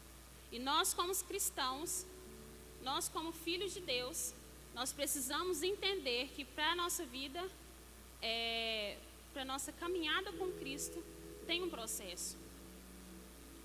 E 0.50 0.58
nós 0.58 0.94
como 0.94 1.14
cristãos, 1.26 2.06
nós 2.82 3.06
como 3.06 3.32
filhos 3.32 3.74
de 3.74 3.82
Deus, 3.82 4.32
nós 4.74 4.94
precisamos 4.94 5.62
entender 5.62 6.30
que 6.34 6.42
para 6.42 6.72
a 6.72 6.76
nossa 6.76 7.04
vida, 7.04 7.46
é, 8.22 8.96
para 9.32 9.44
nossa 9.44 9.72
caminhada 9.72 10.32
com 10.32 10.50
Cristo, 10.52 11.02
tem 11.46 11.62
um 11.62 11.70
processo. 11.70 12.36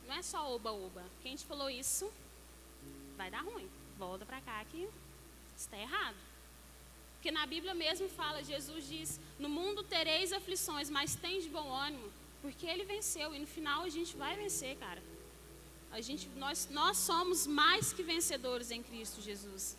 Não 0.07 0.15
é 0.15 0.21
só 0.21 0.53
oba-oba. 0.53 1.03
Quem 1.21 1.35
te 1.35 1.45
falou 1.45 1.69
isso, 1.69 2.11
vai 3.17 3.31
dar 3.31 3.41
ruim. 3.41 3.69
Volta 3.97 4.25
para 4.25 4.41
cá 4.41 4.63
que 4.65 4.87
está 5.55 5.77
errado. 5.77 6.17
Porque 7.15 7.31
na 7.31 7.45
Bíblia 7.45 7.73
mesmo 7.73 8.09
fala, 8.09 8.43
Jesus 8.43 8.87
diz: 8.87 9.19
No 9.39 9.47
mundo 9.47 9.83
tereis 9.83 10.33
aflições, 10.33 10.89
mas 10.89 11.15
tem 11.15 11.39
de 11.39 11.49
bom 11.49 11.71
ânimo, 11.73 12.11
porque 12.41 12.65
ele 12.65 12.83
venceu. 12.83 13.33
E 13.33 13.39
no 13.39 13.47
final 13.47 13.83
a 13.83 13.89
gente 13.89 14.15
vai 14.17 14.35
vencer, 14.35 14.75
cara. 14.77 15.01
A 15.91 16.01
gente, 16.01 16.27
nós, 16.35 16.67
nós 16.71 16.97
somos 16.97 17.47
mais 17.47 17.93
que 17.93 18.03
vencedores 18.03 18.71
em 18.71 18.83
Cristo 18.83 19.21
Jesus. 19.21 19.77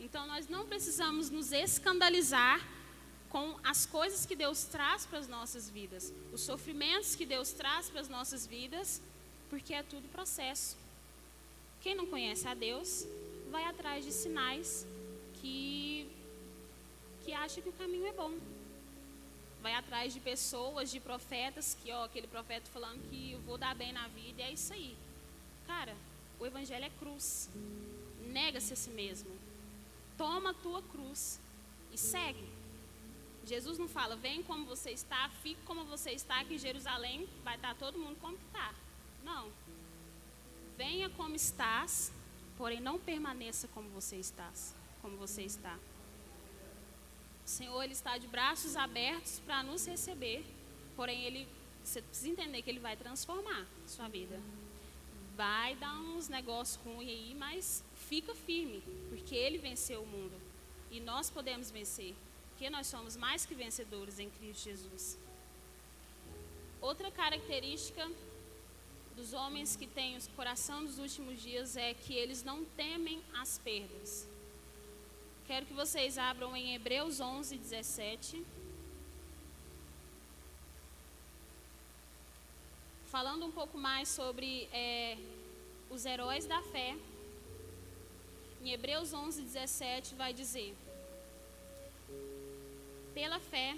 Então 0.00 0.26
nós 0.26 0.48
não 0.48 0.66
precisamos 0.66 1.28
nos 1.28 1.52
escandalizar 1.52 2.66
com 3.30 3.56
as 3.62 3.84
coisas 3.84 4.24
que 4.24 4.34
Deus 4.34 4.64
traz 4.64 5.04
para 5.04 5.18
as 5.18 5.28
nossas 5.28 5.68
vidas, 5.68 6.12
os 6.32 6.40
sofrimentos 6.40 7.14
que 7.14 7.26
Deus 7.26 7.52
traz 7.52 7.90
para 7.90 8.00
as 8.00 8.08
nossas 8.08 8.46
vidas, 8.46 9.02
porque 9.50 9.74
é 9.74 9.82
tudo 9.82 10.08
processo. 10.08 10.76
Quem 11.82 11.94
não 11.94 12.06
conhece 12.06 12.46
a 12.48 12.54
Deus 12.54 13.06
vai 13.50 13.64
atrás 13.64 14.04
de 14.04 14.12
sinais 14.12 14.86
que, 15.34 16.08
que 17.24 17.32
acha 17.32 17.60
que 17.60 17.68
o 17.68 17.72
caminho 17.72 18.06
é 18.06 18.12
bom. 18.12 18.32
Vai 19.62 19.74
atrás 19.74 20.14
de 20.14 20.20
pessoas, 20.20 20.90
de 20.90 21.00
profetas, 21.00 21.76
que 21.82 21.92
ó, 21.92 22.04
aquele 22.04 22.26
profeta 22.26 22.70
falando 22.72 23.08
que 23.10 23.32
eu 23.32 23.40
vou 23.40 23.58
dar 23.58 23.74
bem 23.74 23.92
na 23.92 24.06
vida, 24.08 24.40
e 24.40 24.44
é 24.44 24.52
isso 24.52 24.72
aí. 24.72 24.96
Cara, 25.66 25.94
o 26.38 26.46
evangelho 26.46 26.84
é 26.84 26.90
cruz. 26.90 27.48
Nega-se 28.28 28.72
a 28.72 28.76
si 28.76 28.90
mesmo. 28.90 29.30
Toma 30.16 30.50
a 30.50 30.54
tua 30.54 30.82
cruz 30.82 31.38
e 31.92 31.98
segue. 31.98 32.57
Jesus 33.48 33.78
não 33.78 33.88
fala, 33.88 34.14
vem 34.14 34.42
como 34.42 34.66
você 34.66 34.90
está, 34.90 35.28
fique 35.42 35.60
como 35.64 35.84
você 35.84 36.10
está, 36.10 36.44
que 36.44 36.54
em 36.54 36.58
Jerusalém 36.58 37.28
vai 37.42 37.56
estar 37.56 37.74
todo 37.74 37.98
mundo 37.98 38.16
como 38.20 38.36
está. 38.36 38.74
Não. 39.24 39.50
Venha 40.76 41.08
como 41.10 41.34
estás, 41.34 42.12
porém 42.56 42.80
não 42.80 42.98
permaneça 42.98 43.66
como 43.68 43.88
você 43.88 44.16
estás, 44.16 44.74
como 45.00 45.16
você 45.16 45.42
está. 45.42 45.76
O 47.44 47.48
Senhor 47.48 47.82
ele 47.82 47.94
está 47.94 48.18
de 48.18 48.26
braços 48.26 48.76
abertos 48.76 49.40
para 49.40 49.62
nos 49.62 49.86
receber, 49.86 50.44
porém 50.94 51.24
ele 51.24 51.48
você 51.82 52.02
precisa 52.02 52.28
entender 52.28 52.60
que 52.60 52.68
ele 52.68 52.80
vai 52.80 52.96
transformar 52.96 53.66
a 53.84 53.88
sua 53.88 54.08
vida. 54.08 54.38
Vai 55.34 55.74
dar 55.76 55.94
uns 55.94 56.28
negócios 56.28 56.76
ruins 56.84 57.08
aí, 57.08 57.34
mas 57.34 57.82
fica 57.94 58.34
firme, 58.34 58.82
porque 59.08 59.34
ele 59.34 59.56
venceu 59.56 60.02
o 60.02 60.06
mundo 60.06 60.38
e 60.90 61.00
nós 61.00 61.30
podemos 61.30 61.70
vencer, 61.70 62.14
porque 62.58 62.70
nós 62.70 62.88
somos 62.88 63.16
mais 63.16 63.46
que 63.46 63.54
vencedores 63.54 64.18
em 64.18 64.28
Cristo 64.28 64.64
Jesus. 64.64 65.16
Outra 66.80 67.08
característica 67.08 68.04
dos 69.14 69.32
homens 69.32 69.76
que 69.76 69.86
têm 69.86 70.16
o 70.16 70.30
coração 70.30 70.84
dos 70.84 70.98
últimos 70.98 71.40
dias 71.40 71.76
é 71.76 71.94
que 71.94 72.12
eles 72.12 72.42
não 72.42 72.64
temem 72.64 73.22
as 73.32 73.58
perdas. 73.58 74.26
Quero 75.46 75.66
que 75.66 75.72
vocês 75.72 76.18
abram 76.18 76.56
em 76.56 76.74
Hebreus 76.74 77.20
11, 77.20 77.56
17. 77.56 78.44
Falando 83.08 83.46
um 83.46 83.52
pouco 83.52 83.78
mais 83.78 84.08
sobre 84.08 84.68
é, 84.72 85.16
os 85.88 86.04
heróis 86.04 86.44
da 86.44 86.60
fé. 86.60 86.96
Em 88.60 88.72
Hebreus 88.72 89.14
11, 89.14 89.42
17 89.42 90.16
vai 90.16 90.32
dizer: 90.32 90.74
Pela 93.18 93.40
fé, 93.40 93.76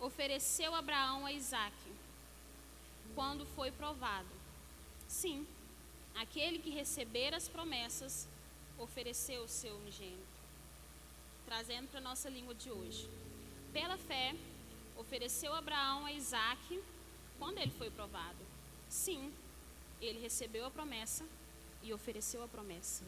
ofereceu 0.00 0.74
Abraão 0.74 1.26
a 1.26 1.32
Isaac 1.34 1.76
quando 3.14 3.44
foi 3.44 3.70
provado. 3.70 4.30
Sim, 5.06 5.46
aquele 6.14 6.58
que 6.58 6.70
receber 6.70 7.34
as 7.34 7.50
promessas 7.50 8.26
ofereceu 8.78 9.42
o 9.42 9.48
seu 9.48 9.76
unigênito. 9.76 10.38
Trazendo 11.44 11.88
para 11.88 12.00
a 12.00 12.02
nossa 12.08 12.30
língua 12.30 12.54
de 12.54 12.70
hoje. 12.70 13.10
Pela 13.74 13.98
fé, 13.98 14.34
ofereceu 14.96 15.52
Abraão 15.52 16.06
a 16.06 16.12
Isaac 16.14 16.82
quando 17.38 17.58
ele 17.58 17.72
foi 17.72 17.90
provado. 17.90 18.42
Sim, 18.88 19.30
ele 20.00 20.18
recebeu 20.18 20.64
a 20.64 20.70
promessa 20.70 21.26
e 21.82 21.92
ofereceu 21.92 22.42
a 22.42 22.48
promessa. 22.48 23.04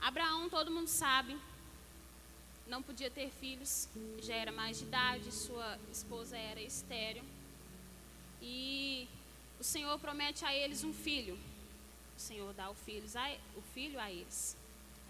Abraão, 0.00 0.48
todo 0.48 0.70
mundo 0.70 0.88
sabe, 0.88 1.38
não 2.72 2.82
podia 2.82 3.10
ter 3.10 3.28
filhos, 3.28 3.86
já 4.22 4.34
era 4.34 4.50
mais 4.50 4.78
de 4.78 4.84
idade, 4.84 5.30
sua 5.30 5.78
esposa 5.92 6.38
era 6.38 6.58
estéreo. 6.58 7.22
E 8.40 9.06
o 9.60 9.62
Senhor 9.62 9.98
promete 9.98 10.42
a 10.46 10.54
eles 10.54 10.82
um 10.82 10.94
filho. 10.94 11.38
O 12.16 12.20
Senhor 12.20 12.50
dá 12.54 12.70
o 12.70 12.74
filho 12.74 13.06
a, 13.14 13.58
o 13.58 13.60
filho 13.74 14.00
a 14.00 14.10
eles. 14.10 14.56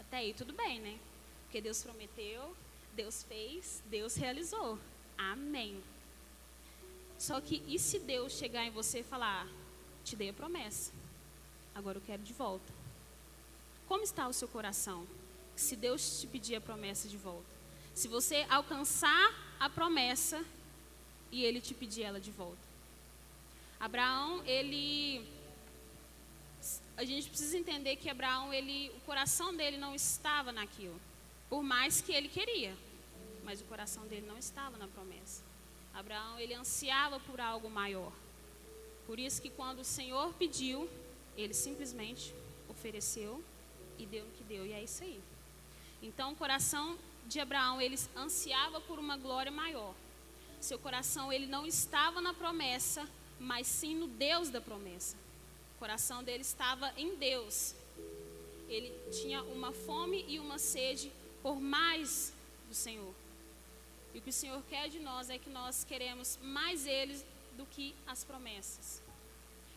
Até 0.01 0.17
aí 0.17 0.35
tudo 0.35 0.53
bem, 0.53 0.81
né? 0.81 0.99
Porque 1.45 1.61
Deus 1.61 1.81
prometeu, 1.85 2.57
Deus 2.95 3.23
fez, 3.23 3.81
Deus 3.87 4.17
realizou. 4.17 4.77
Amém. 5.17 5.81
Só 7.17 7.41
que 7.41 7.63
e 7.69 7.79
se 7.79 8.01
Deus 8.01 8.33
chegar 8.33 8.67
em 8.67 8.71
você 8.71 9.01
e 9.01 9.05
falar: 9.05 9.47
Te 10.03 10.17
dei 10.17 10.31
a 10.31 10.35
promessa, 10.35 10.91
agora 11.73 11.99
eu 11.99 12.03
quero 12.03 12.25
de 12.25 12.33
volta. 12.33 12.73
Como 13.87 14.03
está 14.03 14.27
o 14.27 14.33
seu 14.33 14.49
coração? 14.49 15.07
se 15.57 15.77
Deus 15.77 16.21
te 16.21 16.27
pedir 16.27 16.57
a 16.57 16.61
promessa 16.61 17.09
de 17.09 17.17
volta. 17.17 17.52
Se 17.95 18.09
você 18.09 18.47
alcançar 18.49 19.35
a 19.61 19.69
promessa 19.69 20.45
e 21.31 21.45
ele 21.45 21.61
te 21.61 21.75
pedir 21.75 22.03
ela 22.03 22.21
de 22.21 22.31
volta. 22.31 22.61
Abraão, 23.79 24.43
ele 24.45 25.27
a 26.97 27.05
gente 27.05 27.29
precisa 27.29 27.59
entender 27.59 27.97
que 27.97 28.09
Abraão, 28.09 28.53
ele, 28.53 28.91
o 28.91 29.01
coração 29.01 29.55
dele 29.57 29.77
não 29.77 29.95
estava 29.95 30.53
naquilo, 30.53 31.01
por 31.49 31.63
mais 31.63 32.01
que 32.01 32.13
ele 32.13 32.29
queria, 32.29 32.77
mas 33.43 33.61
o 33.61 33.65
coração 33.65 34.07
dele 34.07 34.27
não 34.27 34.39
estava 34.39 34.77
na 34.77 34.87
promessa. 34.87 35.43
Abraão, 35.95 36.39
ele 36.39 36.55
ansiava 36.55 37.19
por 37.21 37.41
algo 37.41 37.69
maior. 37.69 38.13
Por 39.07 39.19
isso 39.19 39.43
que 39.43 39.51
quando 39.51 39.81
o 39.81 39.85
Senhor 39.85 40.33
pediu, 40.35 40.89
ele 41.37 41.55
simplesmente 41.55 42.35
ofereceu 42.69 43.43
e 43.99 44.07
deu 44.07 44.25
o 44.25 44.31
que 44.31 44.45
deu, 44.45 44.65
e 44.65 44.73
é 44.73 44.83
isso 44.83 45.03
aí. 45.03 45.21
Então, 46.03 46.33
o 46.33 46.37
coração 46.37 46.97
de 47.27 47.41
Abraão, 47.41 47.81
ele 47.81 47.99
ansiava 48.17 48.81
por 48.81 48.99
uma 48.99 49.17
glória 49.17 49.51
maior. 49.51 49.95
Seu 50.61 50.79
coração, 50.79 51.33
ele 51.33 51.47
não 51.47 51.67
estava 51.67 52.21
na 52.21 52.33
promessa, 52.33 53.09
mas 53.39 53.67
sim 53.67 53.95
no 53.95 54.07
Deus 54.07 54.49
da 54.51 54.61
promessa. 54.61 55.17
O 55.77 55.79
coração 55.79 56.23
dele 56.23 56.43
estava 56.43 56.93
em 56.97 57.17
Deus. 57.17 57.75
Ele 58.69 58.93
tinha 59.11 59.43
uma 59.43 59.73
fome 59.73 60.25
e 60.29 60.39
uma 60.39 60.59
sede 60.59 61.13
por 61.43 61.61
mais 61.61 62.33
do 62.69 62.75
Senhor. 62.75 63.13
E 64.15 64.19
o 64.19 64.23
que 64.23 64.31
o 64.31 64.33
Senhor 64.33 64.63
quer 64.69 64.89
de 64.89 65.01
nós 65.01 65.31
é 65.31 65.39
que 65.39 65.51
nós 65.51 65.85
queremos 65.85 66.39
mais 66.43 66.87
Ele 66.87 67.21
do 67.57 67.67
que 67.67 67.95
as 68.07 68.25
promessas. 68.25 69.03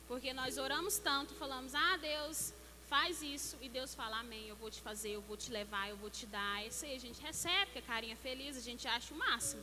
Porque 0.07 0.33
nós 0.33 0.57
oramos 0.57 0.97
tanto, 0.99 1.33
falamos, 1.33 1.73
ah, 1.73 1.97
Deus, 1.97 2.53
faz 2.89 3.21
isso 3.21 3.57
e 3.61 3.67
Deus 3.69 3.93
fala, 3.95 4.19
amém, 4.19 4.47
eu 4.47 4.55
vou 4.55 4.69
te 4.69 4.81
fazer, 4.81 5.11
eu 5.11 5.21
vou 5.21 5.37
te 5.37 5.51
levar, 5.51 5.89
eu 5.89 5.97
vou 5.97 6.09
te 6.09 6.25
dar. 6.25 6.65
Isso 6.65 6.85
aí 6.85 6.95
a 6.95 6.99
gente 6.99 7.21
recebe, 7.21 7.71
com 7.71 7.79
a 7.79 7.81
carinha 7.81 8.15
feliz, 8.17 8.57
a 8.57 8.61
gente 8.61 8.87
acha 8.87 9.13
o 9.13 9.17
máximo. 9.17 9.61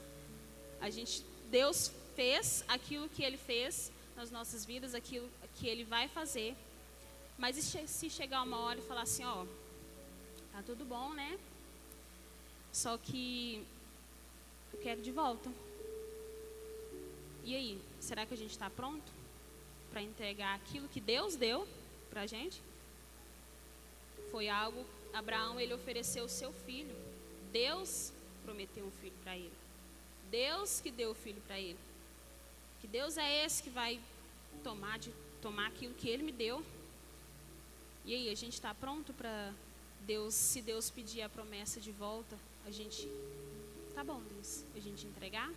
A 0.81 0.91
gente, 0.91 1.25
Deus 1.51 1.93
fez 2.17 2.65
aquilo 2.69 3.09
que 3.09 3.23
Ele 3.23 3.37
fez 3.37 3.93
nas 4.17 4.31
nossas 4.31 4.65
vidas, 4.65 4.95
aquilo 4.95 5.29
que 5.57 5.67
Ele 5.69 5.85
vai 5.85 6.09
fazer. 6.09 6.57
Mas 7.39 7.57
se 7.57 8.11
chegar 8.11 8.43
uma 8.43 8.59
hora 8.59 8.79
e 8.79 8.83
falar 8.83 9.03
assim, 9.03 9.25
ó, 9.25 9.47
tá 10.53 10.63
tudo 10.65 10.85
bom, 10.85 11.13
né? 11.13 11.39
Só 12.73 12.97
que 12.99 13.65
eu 14.73 14.81
quero 14.81 15.03
de 15.03 15.11
volta. 15.11 15.51
E 17.45 17.55
aí, 17.55 17.81
será 18.01 18.25
que 18.25 18.35
a 18.35 18.37
gente 18.37 18.53
está 18.53 18.71
pronto 18.71 19.11
para 19.91 20.01
entregar 20.01 20.55
aquilo 20.55 20.89
que 20.89 21.01
Deus 21.01 21.37
deu 21.37 21.67
para 22.11 22.23
a 22.23 22.27
gente? 22.27 22.61
Foi 24.33 24.49
algo, 24.49 24.85
Abraão 25.13 25.61
ele 25.61 25.75
ofereceu 25.75 26.25
o 26.25 26.29
seu 26.29 26.53
filho. 26.53 26.97
Deus 27.53 28.13
prometeu 28.45 28.85
um 28.85 28.91
filho 28.91 29.15
para 29.23 29.37
ele. 29.37 29.53
Deus 30.31 30.81
que 30.81 30.91
deu 30.91 31.11
o 31.11 31.15
filho 31.15 31.41
para 31.47 31.61
ele. 31.61 31.79
Que 32.81 32.89
Deus 32.89 33.19
é 33.19 33.45
esse 33.45 33.63
que 33.63 33.71
vai 33.71 34.01
tomar, 34.65 34.99
de, 34.99 35.13
tomar 35.43 35.67
aquilo 35.69 35.95
que 35.95 36.09
ele 36.09 36.23
me 36.23 36.33
deu. 36.33 36.65
E 38.05 38.15
aí, 38.15 38.31
a 38.31 38.35
gente 38.35 38.55
está 38.55 38.75
pronto 38.75 39.13
para 39.13 39.53
Deus, 40.01 40.35
se 40.35 40.61
Deus 40.61 40.91
pedir 40.91 41.23
a 41.23 41.29
promessa 41.29 41.81
de 41.81 41.93
volta, 41.93 42.37
a 42.67 42.71
gente. 42.71 43.09
Tá 43.95 44.03
bom, 44.03 44.21
Deus, 44.35 44.65
a 44.75 44.81
gente 44.81 45.07
entregar? 45.07 45.53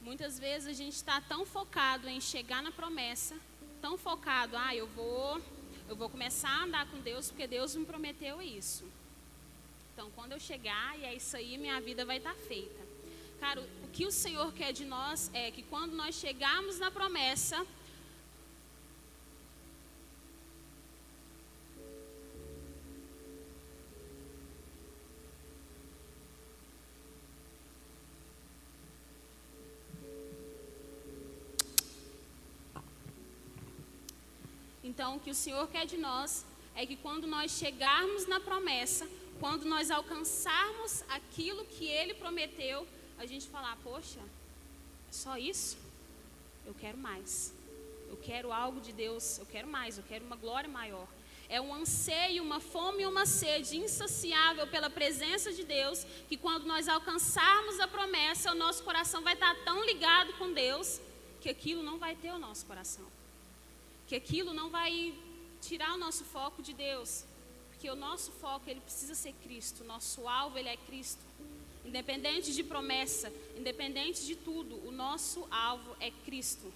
Muitas 0.00 0.38
vezes 0.38 0.68
a 0.68 0.72
gente 0.72 0.94
está 0.94 1.20
tão 1.20 1.44
focado 1.44 2.08
em 2.08 2.20
chegar 2.20 2.62
na 2.62 2.70
promessa, 2.70 3.36
tão 3.80 3.98
focado, 3.98 4.56
ah, 4.56 4.72
eu 4.74 4.86
vou, 4.86 5.42
eu 5.88 5.94
vou 5.94 6.08
começar 6.08 6.48
a 6.48 6.64
andar 6.64 6.86
com 6.90 6.98
Deus 7.00 7.28
porque 7.30 7.46
Deus 7.46 7.74
me 7.76 7.84
prometeu 7.84 8.42
isso. 8.42 8.84
Então, 9.92 10.10
quando 10.14 10.32
eu 10.32 10.40
chegar, 10.40 10.98
e 10.98 11.04
é 11.04 11.14
isso 11.14 11.36
aí, 11.36 11.56
minha 11.56 11.80
vida 11.80 12.04
vai 12.04 12.18
estar 12.18 12.34
feita. 12.34 12.84
Cara, 13.40 13.60
o 13.60 13.88
que 13.92 14.04
o 14.04 14.10
Senhor 14.10 14.52
quer 14.52 14.72
de 14.72 14.84
nós 14.84 15.30
é 15.32 15.50
que 15.50 15.62
quando 15.62 15.94
nós 15.94 16.14
chegarmos 16.14 16.78
na 16.78 16.90
promessa, 16.90 17.66
Então, 34.96 35.16
o 35.16 35.20
que 35.20 35.30
o 35.30 35.34
Senhor 35.34 35.68
quer 35.68 35.84
de 35.84 35.98
nós 35.98 36.42
é 36.74 36.86
que 36.86 36.96
quando 36.96 37.26
nós 37.26 37.50
chegarmos 37.50 38.26
na 38.26 38.40
promessa, 38.40 39.06
quando 39.38 39.66
nós 39.66 39.90
alcançarmos 39.90 41.04
aquilo 41.10 41.66
que 41.66 41.84
Ele 41.86 42.14
prometeu, 42.14 42.86
a 43.18 43.26
gente 43.26 43.46
falar: 43.46 43.76
Poxa, 43.84 44.20
é 45.10 45.12
só 45.12 45.36
isso? 45.36 45.76
Eu 46.64 46.72
quero 46.72 46.96
mais. 46.96 47.52
Eu 48.08 48.16
quero 48.16 48.50
algo 48.50 48.80
de 48.80 48.90
Deus, 48.90 49.36
eu 49.36 49.44
quero 49.44 49.68
mais, 49.68 49.98
eu 49.98 50.04
quero 50.08 50.24
uma 50.24 50.36
glória 50.36 50.70
maior. 50.70 51.06
É 51.46 51.60
um 51.60 51.74
anseio, 51.74 52.42
uma 52.42 52.58
fome 52.58 53.02
e 53.02 53.06
uma 53.06 53.26
sede 53.26 53.76
insaciável 53.76 54.66
pela 54.68 54.88
presença 54.88 55.52
de 55.52 55.62
Deus, 55.62 56.06
que 56.26 56.38
quando 56.38 56.64
nós 56.64 56.88
alcançarmos 56.88 57.78
a 57.80 57.86
promessa, 57.86 58.50
o 58.50 58.54
nosso 58.54 58.82
coração 58.82 59.20
vai 59.20 59.34
estar 59.34 59.54
tão 59.62 59.84
ligado 59.84 60.32
com 60.38 60.54
Deus, 60.54 61.02
que 61.42 61.50
aquilo 61.50 61.82
não 61.82 61.98
vai 61.98 62.16
ter 62.16 62.32
o 62.32 62.38
nosso 62.38 62.64
coração 62.64 63.15
que 64.06 64.14
aquilo 64.14 64.54
não 64.54 64.70
vai 64.70 65.14
tirar 65.60 65.94
o 65.94 65.98
nosso 65.98 66.24
foco 66.24 66.62
de 66.62 66.72
Deus, 66.72 67.24
porque 67.68 67.90
o 67.90 67.96
nosso 67.96 68.30
foco 68.32 68.68
ele 68.70 68.80
precisa 68.80 69.14
ser 69.14 69.32
Cristo, 69.42 69.84
nosso 69.84 70.28
alvo 70.28 70.58
ele 70.58 70.68
é 70.68 70.76
Cristo. 70.76 71.24
Independente 71.84 72.52
de 72.52 72.64
promessa, 72.64 73.32
independente 73.56 74.26
de 74.26 74.34
tudo, 74.34 74.76
o 74.86 74.90
nosso 74.90 75.46
alvo 75.50 75.96
é 76.00 76.10
Cristo. 76.10 76.72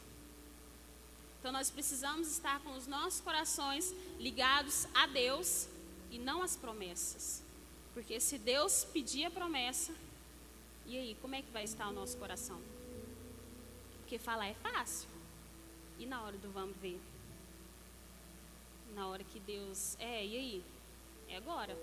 Então 1.38 1.50
nós 1.50 1.70
precisamos 1.70 2.28
estar 2.28 2.60
com 2.60 2.72
os 2.74 2.86
nossos 2.86 3.20
corações 3.20 3.94
ligados 4.18 4.86
a 4.94 5.06
Deus 5.06 5.68
e 6.10 6.18
não 6.18 6.42
às 6.42 6.56
promessas. 6.56 7.42
Porque 7.94 8.20
se 8.20 8.38
Deus 8.38 8.84
pedir 8.84 9.24
a 9.24 9.30
promessa, 9.30 9.92
e 10.86 10.98
aí, 10.98 11.16
como 11.20 11.34
é 11.34 11.42
que 11.42 11.50
vai 11.50 11.64
estar 11.64 11.88
o 11.88 11.92
nosso 11.92 12.16
coração? 12.16 12.60
Porque 14.00 14.18
falar 14.18 14.48
é 14.48 14.54
fácil. 14.54 15.08
E 15.98 16.06
na 16.06 16.22
hora 16.22 16.36
do 16.36 16.50
vamos 16.50 16.76
ver? 16.78 17.00
Na 18.94 19.09
hora 19.09 19.24
que 19.24 19.40
Deus. 19.40 19.96
É, 19.98 20.24
e 20.24 20.37
aí? 20.37 20.64
É 21.29 21.37
agora. 21.37 21.76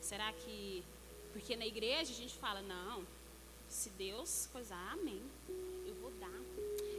Será 0.00 0.32
que. 0.32 0.84
Porque 1.32 1.56
na 1.56 1.66
igreja 1.66 2.12
a 2.12 2.16
gente 2.16 2.34
fala, 2.38 2.62
não, 2.62 3.04
se 3.68 3.90
Deus 3.90 4.48
coisar, 4.52 4.92
amém. 4.92 5.22
Eu 5.86 5.94
vou 5.96 6.10
dar. 6.12 6.40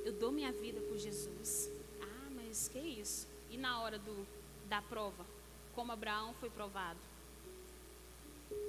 Eu 0.06 0.14
dou 0.14 0.32
minha 0.32 0.52
vida 0.52 0.80
por 0.82 0.98
Jesus. 0.98 1.70
Ah, 2.02 2.30
mas 2.36 2.68
que 2.68 2.80
isso? 2.80 3.28
E 3.50 3.58
na 3.58 3.82
hora 3.82 3.98
do, 3.98 4.28
da 4.68 4.82
prova? 4.82 5.26
Como 5.74 5.92
Abraão 5.92 6.34
foi 6.36 6.50
provado? 6.50 7.00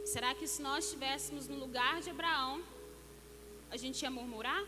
Será 0.05 0.35
que 0.35 0.47
se 0.47 0.63
nós 0.63 0.85
estivéssemos 0.85 1.47
no 1.49 1.57
lugar 1.57 2.01
de 2.01 2.11
Abraão, 2.11 2.63
a 3.71 3.77
gente 3.77 4.03
ia 4.03 4.11
murmurar? 4.11 4.65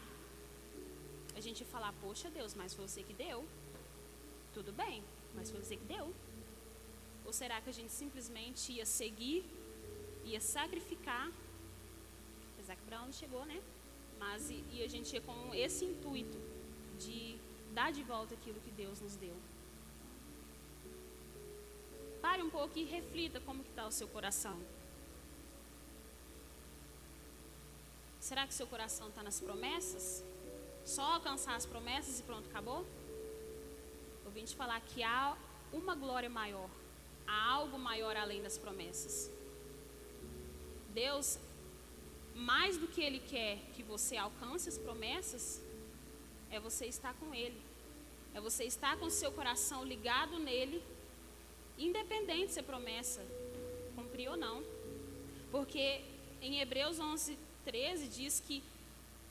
A 1.35 1.41
gente 1.41 1.61
ia 1.61 1.67
falar, 1.67 1.95
poxa 2.01 2.29
Deus, 2.31 2.55
mas 2.55 2.75
foi 2.75 2.87
você 2.87 3.03
que 3.03 3.15
deu. 3.15 3.45
Tudo 4.53 4.73
bem, 4.73 5.03
mas 5.35 5.51
foi 5.51 5.61
você 5.61 5.77
que 5.77 5.85
deu. 5.85 6.15
Ou 7.25 7.33
será 7.33 7.61
que 7.61 7.71
a 7.71 7.73
gente 7.73 7.93
simplesmente 7.93 8.73
ia 8.73 8.87
seguir, 8.87 9.45
ia 10.25 10.41
sacrificar? 10.41 11.31
Apesar 12.55 12.77
que 12.77 12.83
Abraão 12.83 13.07
não 13.07 13.13
chegou, 13.13 13.45
né? 13.45 13.61
Mas 14.19 14.51
e, 14.51 14.65
e 14.73 14.83
a 14.83 14.89
gente 14.89 15.13
ia 15.15 15.21
com 15.21 15.55
esse 15.55 15.85
intuito 15.85 16.39
de 16.99 17.39
dar 17.73 17.93
de 17.93 18.03
volta 18.03 18.35
aquilo 18.35 18.61
que 18.61 18.71
Deus 18.71 19.01
nos 19.01 19.17
deu. 19.17 19.37
Pare 22.21 22.43
um 22.43 22.51
pouco 22.51 22.79
e 22.79 22.85
reflita 22.85 23.41
como 23.41 23.63
está 23.63 23.87
o 23.87 23.93
seu 23.93 24.09
coração. 24.09 24.59
Será 28.21 28.47
que 28.47 28.53
seu 28.53 28.67
coração 28.67 29.09
está 29.09 29.23
nas 29.23 29.41
promessas? 29.41 30.23
Só 30.85 31.03
alcançar 31.03 31.55
as 31.57 31.65
promessas 31.65 32.21
e 32.21 32.23
pronto, 32.23 32.49
acabou? 32.51 32.85
Eu 34.31 34.35
vim 34.35 34.45
te 34.45 34.55
falar 34.55 34.81
que 34.83 35.03
há 35.03 35.37
uma 35.73 35.97
glória 35.97 36.31
maior, 36.31 36.71
há 37.27 37.51
algo 37.51 37.77
maior 37.77 38.17
além 38.17 38.41
das 38.41 38.57
promessas. 38.57 39.29
Deus, 40.91 41.37
mais 42.33 42.79
do 42.79 42.87
que 42.87 43.03
Ele 43.03 43.19
quer 43.19 43.59
que 43.75 43.83
você 43.83 44.17
alcance 44.17 44.69
as 44.69 44.79
promessas, 44.79 45.61
é 46.49 46.61
você 46.61 46.87
estar 46.87 47.13
com 47.15 47.35
Ele, 47.35 47.61
é 48.33 48.41
você 48.41 48.63
estar 48.63 48.97
com 48.99 49.07
o 49.07 49.11
seu 49.11 49.33
coração 49.33 49.85
ligado 49.85 50.39
nele, 50.39 50.81
independente 51.77 52.53
se 52.53 52.61
a 52.61 52.63
promessa 52.63 53.27
cumprir 53.97 54.29
ou 54.29 54.37
não. 54.37 54.63
Porque 55.51 56.03
em 56.41 56.61
Hebreus 56.61 57.01
11, 57.01 57.37
13 57.65 58.07
diz 58.07 58.39
que 58.39 58.63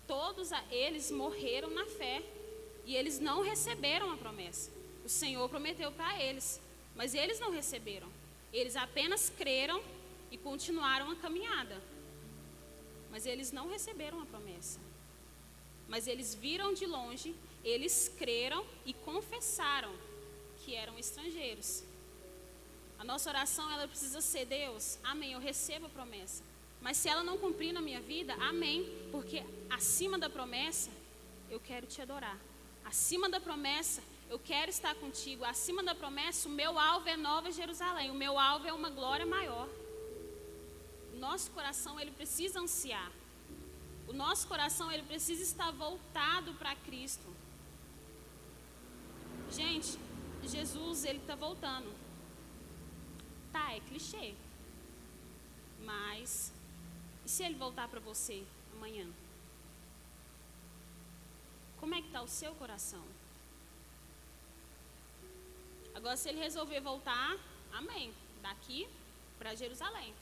todos 0.05 0.51
eles 0.69 1.09
morreram 1.09 1.69
na 1.69 1.85
fé 1.85 2.21
e 2.85 2.97
eles 2.97 3.17
não 3.17 3.41
receberam 3.41 4.11
a 4.11 4.17
promessa. 4.17 4.77
O 5.09 5.11
Senhor 5.11 5.49
prometeu 5.49 5.91
para 5.91 6.21
eles, 6.21 6.61
mas 6.95 7.15
eles 7.15 7.39
não 7.39 7.49
receberam. 7.49 8.07
Eles 8.53 8.75
apenas 8.75 9.27
creram 9.35 9.81
e 10.29 10.37
continuaram 10.37 11.09
a 11.09 11.15
caminhada. 11.15 11.81
Mas 13.09 13.25
eles 13.25 13.51
não 13.51 13.67
receberam 13.67 14.21
a 14.21 14.25
promessa. 14.27 14.79
Mas 15.87 16.05
eles 16.05 16.35
viram 16.35 16.75
de 16.75 16.85
longe, 16.85 17.35
eles 17.63 18.13
creram 18.19 18.63
e 18.85 18.93
confessaram 18.93 19.91
que 20.59 20.75
eram 20.75 20.99
estrangeiros. 20.99 21.83
A 22.99 23.03
nossa 23.03 23.31
oração 23.31 23.67
ela 23.71 23.87
precisa 23.87 24.21
ser 24.21 24.45
Deus, 24.45 24.99
amém, 25.03 25.33
eu 25.33 25.39
recebo 25.39 25.87
a 25.87 25.89
promessa. 25.89 26.43
Mas 26.83 26.97
se 26.97 27.09
ela 27.09 27.23
não 27.23 27.39
cumprir 27.39 27.73
na 27.73 27.81
minha 27.81 27.99
vida, 27.99 28.35
amém, 28.35 28.87
porque 29.11 29.43
acima 29.71 30.19
da 30.19 30.29
promessa 30.29 30.91
eu 31.49 31.59
quero 31.59 31.87
te 31.87 31.99
adorar. 31.99 32.39
Acima 32.85 33.27
da 33.27 33.39
promessa 33.39 34.03
eu 34.29 34.37
quero 34.37 34.69
estar 34.69 34.93
contigo. 34.95 35.43
Acima 35.43 35.81
da 35.83 35.95
promessa, 35.95 36.47
o 36.47 36.51
meu 36.51 36.77
alvo 36.77 37.09
é 37.09 37.17
Nova 37.17 37.51
Jerusalém. 37.51 38.11
O 38.11 38.13
meu 38.13 38.37
alvo 38.37 38.67
é 38.67 38.73
uma 38.73 38.89
glória 38.89 39.25
maior. 39.25 39.67
O 41.13 41.17
nosso 41.17 41.49
coração, 41.51 41.99
ele 41.99 42.11
precisa 42.11 42.59
ansiar. 42.59 43.11
O 44.07 44.13
nosso 44.13 44.47
coração, 44.47 44.91
ele 44.91 45.03
precisa 45.03 45.41
estar 45.41 45.71
voltado 45.71 46.53
para 46.53 46.75
Cristo. 46.75 47.27
Gente, 49.51 49.97
Jesus, 50.43 51.05
ele 51.05 51.19
está 51.19 51.35
voltando. 51.35 51.91
Tá, 53.51 53.73
é 53.73 53.79
clichê. 53.79 54.35
Mas, 55.83 56.53
e 57.25 57.29
se 57.29 57.43
ele 57.43 57.55
voltar 57.55 57.87
para 57.87 57.99
você 57.99 58.43
amanhã? 58.75 59.07
Como 61.79 61.95
é 61.95 62.01
que 62.01 62.07
está 62.07 62.21
o 62.21 62.27
seu 62.27 62.53
coração? 62.55 63.03
Agora, 65.99 66.15
se 66.15 66.29
ele 66.29 66.39
resolver 66.39 66.79
voltar, 66.79 67.37
amém. 67.73 68.13
Daqui 68.41 68.87
para 69.37 69.53
Jerusalém. 69.53 70.13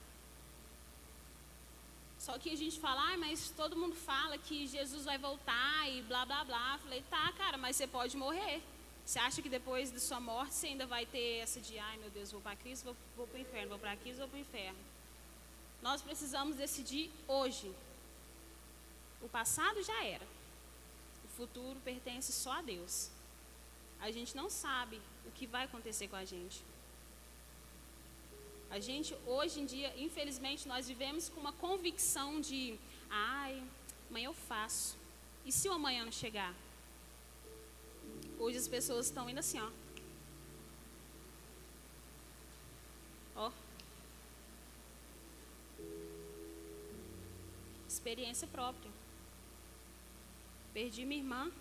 Só 2.18 2.34
que 2.40 2.50
a 2.50 2.58
gente 2.62 2.80
fala, 2.80 3.14
ah, 3.14 3.18
mas 3.18 3.52
todo 3.52 3.78
mundo 3.82 3.96
fala 3.96 4.40
que 4.40 4.66
Jesus 4.66 5.06
vai 5.06 5.20
voltar 5.20 5.88
e 5.88 6.02
blá 6.02 6.26
blá 6.26 6.44
blá. 6.44 6.80
Falei, 6.80 7.04
tá, 7.12 7.32
cara, 7.34 7.58
mas 7.60 7.76
você 7.76 7.86
pode 7.86 8.18
morrer. 8.18 8.60
Você 9.06 9.20
acha 9.20 9.40
que 9.40 9.50
depois 9.58 9.92
da 9.92 10.00
sua 10.00 10.20
morte 10.20 10.56
você 10.56 10.68
ainda 10.68 10.88
vai 10.88 11.06
ter 11.06 11.38
essa 11.44 11.62
de, 11.62 11.78
ai 11.78 11.98
meu 11.98 12.10
Deus, 12.10 12.32
vou 12.32 12.42
para 12.42 12.56
Cristo, 12.56 12.86
vou, 12.86 12.98
vou 13.16 13.28
para 13.28 13.38
o 13.38 13.42
inferno, 13.42 13.70
vou 13.70 13.80
para 13.80 13.96
Cristo, 13.98 14.20
vou 14.20 14.28
para 14.30 14.38
o 14.38 14.42
inferno. 14.42 14.80
Nós 15.82 16.02
precisamos 16.02 16.58
decidir 16.58 17.12
hoje. 17.28 17.72
O 19.22 19.30
passado 19.30 19.82
já 19.84 20.04
era. 20.04 20.26
O 21.24 21.28
futuro 21.38 21.80
pertence 21.86 22.34
só 22.34 22.54
a 22.54 22.62
Deus. 22.64 23.12
A 24.02 24.10
gente 24.10 24.36
não 24.36 24.50
sabe 24.50 25.00
o 25.28 25.32
que 25.32 25.46
vai 25.46 25.66
acontecer 25.66 26.08
com 26.08 26.16
a 26.16 26.26
gente. 26.26 26.64
A 28.70 28.80
gente, 28.80 29.16
hoje 29.26 29.60
em 29.62 29.66
dia, 29.66 29.94
infelizmente, 29.98 30.68
nós 30.68 30.88
vivemos 30.88 31.30
com 31.30 31.40
uma 31.40 31.54
convicção 31.54 32.42
de, 32.42 32.78
ai, 33.10 33.64
amanhã 34.10 34.28
eu 34.28 34.34
faço. 34.34 34.98
E 35.46 35.52
se 35.52 35.70
o 35.70 35.74
amanhã 35.74 36.04
não 36.04 36.12
chegar? 36.12 36.54
Hoje 38.38 38.58
as 38.58 38.68
pessoas 38.68 39.06
estão 39.06 39.30
indo 39.30 39.40
assim, 39.40 39.60
ó. 39.60 39.70
Ó. 43.36 43.52
Experiência 47.88 48.48
própria. 48.48 48.92
Perdi 50.74 51.06
minha 51.06 51.22
irmã. 51.22 51.52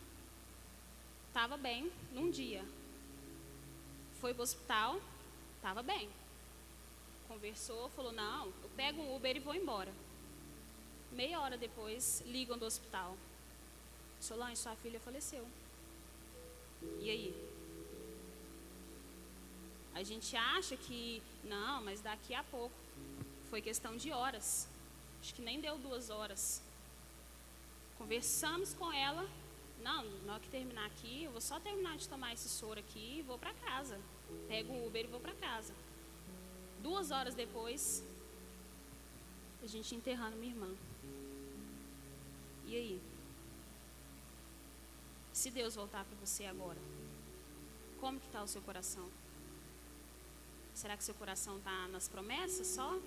Estava 1.29 1.57
bem 1.57 1.90
num 2.12 2.31
dia. 2.31 2.64
Foi 4.20 4.33
para 4.33 4.40
o 4.40 4.44
hospital. 4.44 5.00
Estava 5.57 5.83
bem. 5.83 6.09
Conversou, 7.29 7.88
falou: 7.90 8.12
Não, 8.12 8.46
eu 8.46 8.70
pego 8.76 9.02
um 9.02 9.16
Uber 9.16 9.37
e 9.37 9.40
vou 9.40 9.55
embora. 9.55 9.92
Meia 11.12 11.40
hora 11.40 11.57
depois, 11.57 12.22
ligam 12.26 12.59
do 12.59 12.66
hospital. 12.66 13.16
Solange, 14.20 14.57
sua 14.57 14.76
filha 14.76 15.00
faleceu. 15.00 15.46
E 17.00 17.11
aí? 17.11 17.46
A 19.94 20.02
gente 20.02 20.37
acha 20.37 20.76
que, 20.76 21.22
não, 21.44 21.83
mas 21.83 22.00
daqui 22.00 22.35
a 22.35 22.44
pouco. 22.44 22.74
Foi 23.48 23.62
questão 23.62 23.96
de 23.96 24.11
horas. 24.12 24.68
Acho 25.20 25.35
que 25.35 25.42
nem 25.42 25.61
deu 25.61 25.79
duas 25.79 26.11
horas. 26.11 26.61
Conversamos 27.96 28.74
com 28.74 28.92
ela. 28.92 29.26
Não, 29.82 30.04
na 30.24 30.34
hora 30.34 30.42
que 30.42 30.48
terminar 30.48 30.86
aqui, 30.86 31.24
eu 31.24 31.30
vou 31.30 31.40
só 31.40 31.60
terminar 31.60 31.96
de 31.96 32.08
tomar 32.08 32.32
esse 32.32 32.48
soro 32.48 32.80
aqui 32.80 33.18
e 33.18 33.22
vou 33.22 33.38
para 33.38 33.54
casa. 33.54 34.00
Pego 34.48 34.72
o 34.72 34.86
Uber 34.86 35.04
e 35.04 35.08
vou 35.08 35.20
para 35.20 35.34
casa. 35.34 35.74
Duas 36.82 37.10
horas 37.10 37.34
depois, 37.34 38.04
a 39.62 39.66
gente 39.66 39.94
enterrando 39.94 40.36
minha 40.36 40.52
irmã. 40.52 40.74
E 42.66 42.74
aí? 42.74 43.00
Se 45.32 45.50
Deus 45.50 45.74
voltar 45.74 46.04
para 46.04 46.16
você 46.24 46.46
agora, 46.46 46.78
como 48.00 48.18
que 48.18 48.26
está 48.26 48.42
o 48.42 48.48
seu 48.48 48.62
coração? 48.62 49.08
Será 50.74 50.96
que 50.96 51.04
seu 51.04 51.14
coração 51.14 51.58
está 51.58 51.88
nas 51.88 52.08
promessas 52.08 52.66
só? 52.66 52.98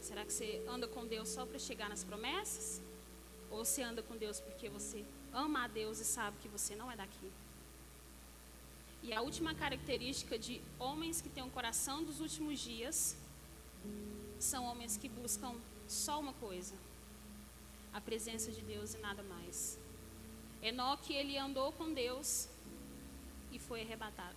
Será 0.00 0.24
que 0.24 0.32
você 0.32 0.62
anda 0.68 0.86
com 0.86 1.06
Deus 1.06 1.28
só 1.28 1.44
para 1.44 1.58
chegar 1.58 1.88
nas 1.88 2.04
promessas? 2.04 2.80
Ou 3.50 3.64
você 3.64 3.82
anda 3.82 4.02
com 4.02 4.16
Deus 4.16 4.40
porque 4.40 4.68
você 4.68 5.04
ama 5.36 5.64
a 5.64 5.68
Deus 5.68 6.00
e 6.00 6.04
sabe 6.04 6.38
que 6.42 6.48
você 6.48 6.74
não 6.74 6.90
é 6.90 6.96
daqui? 6.96 7.30
E 9.02 9.12
a 9.12 9.20
última 9.20 9.54
característica 9.54 10.38
de 10.38 10.60
homens 10.78 11.20
que 11.20 11.28
têm 11.28 11.44
um 11.44 11.50
coração 11.50 12.02
dos 12.02 12.20
últimos 12.20 12.58
dias 12.58 13.16
são 14.40 14.64
homens 14.64 14.96
que 14.96 15.08
buscam 15.08 15.54
só 15.86 16.18
uma 16.18 16.32
coisa: 16.34 16.74
a 17.92 18.00
presença 18.00 18.50
de 18.50 18.62
Deus 18.62 18.94
e 18.94 18.98
nada 18.98 19.22
mais. 19.22 19.78
Enoque, 20.62 21.12
ele 21.12 21.36
andou 21.38 21.70
com 21.72 21.92
Deus 21.92 22.48
e 23.52 23.58
foi 23.58 23.82
arrebatado. 23.82 24.36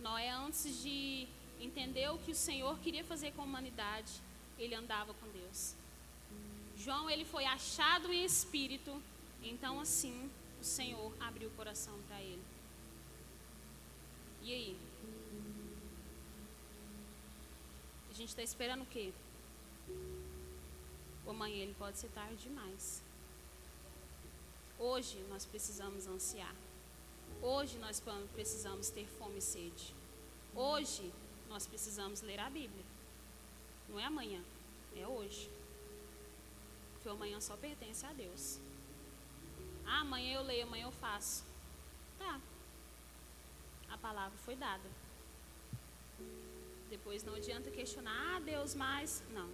Noé, 0.00 0.30
antes 0.30 0.82
de 0.82 1.28
entender 1.60 2.08
o 2.10 2.18
que 2.18 2.32
o 2.32 2.34
Senhor 2.34 2.78
queria 2.78 3.04
fazer 3.04 3.32
com 3.32 3.42
a 3.42 3.44
humanidade, 3.44 4.12
ele 4.58 4.74
andava 4.74 5.12
com 5.14 5.28
Deus. 5.28 5.74
João, 6.76 7.10
ele 7.10 7.24
foi 7.24 7.44
achado 7.44 8.12
em 8.12 8.24
espírito, 8.24 9.02
então 9.42 9.80
assim 9.80 10.30
o 10.60 10.64
Senhor 10.64 11.12
abriu 11.20 11.48
o 11.48 11.52
coração 11.52 11.98
para 12.08 12.20
ele. 12.20 12.42
E 14.42 14.52
aí? 14.52 14.78
A 18.10 18.12
gente 18.12 18.30
está 18.30 18.42
esperando 18.42 18.82
o 18.82 18.86
quê? 18.86 19.12
O 21.26 21.30
amanhã 21.30 21.62
ele 21.62 21.74
pode 21.78 21.98
ser 21.98 22.08
tarde 22.08 22.36
demais. 22.36 23.02
Hoje 24.78 25.18
nós 25.28 25.44
precisamos 25.44 26.06
ansiar. 26.06 26.54
Hoje 27.42 27.78
nós 27.78 28.02
precisamos 28.32 28.90
ter 28.90 29.06
fome 29.06 29.38
e 29.38 29.42
sede. 29.42 29.94
Hoje 30.54 31.12
nós 31.48 31.66
precisamos 31.66 32.20
ler 32.22 32.40
a 32.40 32.50
Bíblia. 32.50 32.84
Não 33.88 33.98
é 33.98 34.04
amanhã, 34.04 34.42
é 34.96 35.06
hoje. 35.06 35.50
Porque 36.94 37.08
o 37.08 37.12
amanhã 37.12 37.40
só 37.40 37.56
pertence 37.56 38.04
a 38.04 38.12
Deus. 38.12 38.58
Ah, 39.88 40.00
amanhã 40.00 40.36
eu 40.36 40.42
leio, 40.42 40.64
amanhã 40.64 40.84
eu 40.84 40.92
faço. 40.92 41.44
Tá. 42.18 42.40
A 43.90 43.98
palavra 43.98 44.38
foi 44.38 44.54
dada. 44.54 44.88
Depois 46.90 47.24
não 47.24 47.34
adianta 47.34 47.70
questionar, 47.70 48.36
ah, 48.36 48.40
Deus, 48.40 48.74
mais. 48.74 49.22
Não. 49.32 49.48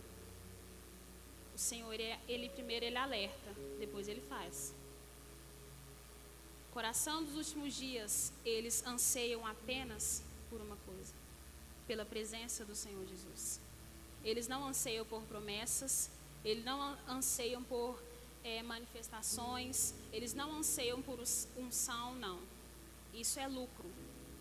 O 1.54 1.58
Senhor, 1.58 1.92
ele, 1.92 2.18
ele 2.28 2.48
primeiro 2.50 2.84
ele 2.84 2.96
alerta, 2.96 3.54
depois 3.78 4.08
ele 4.08 4.20
faz 4.22 4.74
coração 6.74 7.22
dos 7.22 7.36
últimos 7.36 7.74
dias, 7.74 8.32
eles 8.44 8.84
anseiam 8.84 9.46
apenas 9.46 10.24
por 10.50 10.60
uma 10.60 10.76
coisa: 10.84 11.14
pela 11.86 12.04
presença 12.04 12.64
do 12.64 12.74
Senhor 12.74 13.06
Jesus. 13.06 13.60
Eles 14.24 14.48
não 14.48 14.66
anseiam 14.66 15.06
por 15.06 15.22
promessas, 15.22 16.10
eles 16.44 16.64
não 16.64 16.98
anseiam 17.06 17.62
por 17.62 18.02
é, 18.44 18.62
manifestações, 18.62 19.94
eles 20.12 20.34
não 20.34 20.58
anseiam 20.58 21.00
por 21.00 21.18
unção, 21.56 22.14
não. 22.16 22.38
Isso 23.12 23.40
é 23.40 23.48
lucro. 23.48 23.90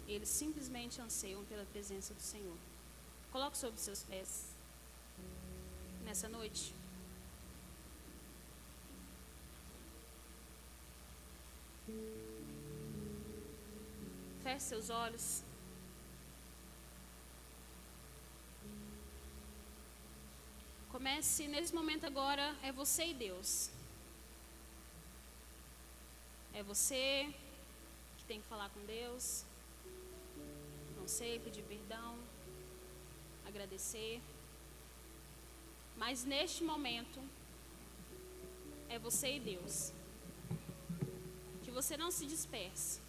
Eles 0.07 0.27
simplesmente 0.27 0.99
anseiam 0.99 1.43
pela 1.45 1.65
presença 1.65 2.13
do 2.13 2.21
Senhor. 2.21 2.57
Coloque 3.31 3.57
sobre 3.57 3.79
seus 3.79 4.03
pés 4.03 4.49
nessa 6.03 6.27
noite. 6.27 6.73
Feche 14.43 14.65
seus 14.65 14.89
olhos. 14.89 15.41
Comece 20.91 21.47
nesse 21.47 21.73
momento 21.73 22.05
agora, 22.05 22.55
é 22.61 22.71
você 22.71 23.07
e 23.07 23.13
Deus. 23.13 23.71
É 26.53 26.61
você 26.61 27.33
que 28.17 28.25
tem 28.25 28.39
que 28.39 28.47
falar 28.47 28.69
com 28.69 28.85
Deus. 28.85 29.43
Não 30.95 31.07
sei, 31.07 31.39
pedir 31.39 31.63
perdão, 31.63 32.17
agradecer. 33.45 34.21
Mas 35.97 36.23
neste 36.23 36.63
momento, 36.63 37.19
é 38.87 38.99
você 38.99 39.35
e 39.35 39.39
Deus. 39.39 39.91
Que 41.63 41.71
você 41.71 41.97
não 41.97 42.11
se 42.11 42.25
disperse. 42.25 43.02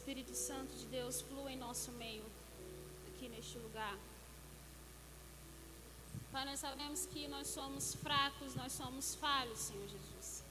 Espírito 0.00 0.34
Santo 0.34 0.72
de 0.80 0.86
Deus 0.86 1.20
flua 1.20 1.52
em 1.52 1.58
nosso 1.58 1.92
meio, 1.92 2.24
aqui 3.08 3.28
neste 3.28 3.58
lugar. 3.58 3.98
Pai, 6.32 6.46
nós 6.46 6.58
sabemos 6.58 7.04
que 7.04 7.28
nós 7.28 7.48
somos 7.48 7.94
fracos, 7.96 8.54
nós 8.54 8.72
somos 8.72 9.14
falhos, 9.16 9.58
Senhor 9.58 9.86
Jesus. 9.86 10.42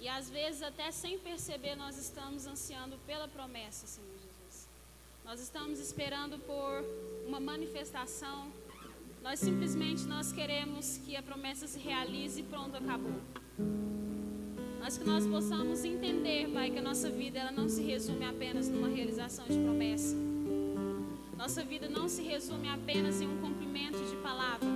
E 0.00 0.08
às 0.08 0.28
vezes, 0.28 0.62
até 0.62 0.90
sem 0.90 1.16
perceber, 1.16 1.76
nós 1.76 1.96
estamos 1.96 2.44
ansiando 2.44 2.98
pela 3.06 3.28
promessa, 3.28 3.86
Senhor 3.86 4.16
Jesus. 4.18 4.68
Nós 5.24 5.38
estamos 5.38 5.78
esperando 5.78 6.40
por 6.40 6.84
uma 7.24 7.38
manifestação. 7.38 8.52
Nós 9.22 9.38
simplesmente 9.38 10.02
nós 10.06 10.32
queremos 10.32 10.98
que 11.04 11.14
a 11.14 11.22
promessa 11.22 11.68
se 11.68 11.78
realize 11.78 12.40
e 12.40 12.42
pronto, 12.42 12.76
acabou. 12.76 13.20
Mas 14.92 14.98
que 14.98 15.08
nós 15.08 15.26
possamos 15.26 15.86
entender, 15.86 16.50
Pai, 16.52 16.70
que 16.70 16.78
a 16.78 16.82
nossa 16.82 17.08
vida 17.08 17.38
ela 17.38 17.50
não 17.50 17.66
se 17.66 17.80
resume 17.80 18.26
apenas 18.26 18.68
numa 18.68 18.88
realização 18.88 19.46
de 19.48 19.58
promessa. 19.58 20.14
Nossa 21.34 21.64
vida 21.64 21.88
não 21.88 22.10
se 22.10 22.20
resume 22.20 22.68
apenas 22.68 23.22
em 23.22 23.26
um 23.26 23.38
cumprimento 23.38 23.96
de 24.04 24.14
palavra, 24.16 24.68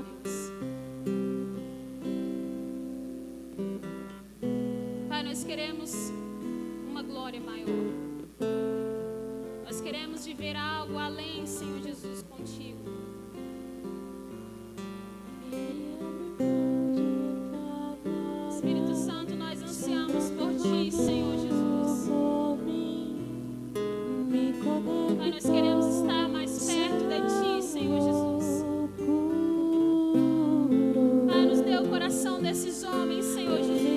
desses 32.47 32.85
homens, 32.85 33.25
Senhor 33.25 33.59
Jesus. 33.59 33.96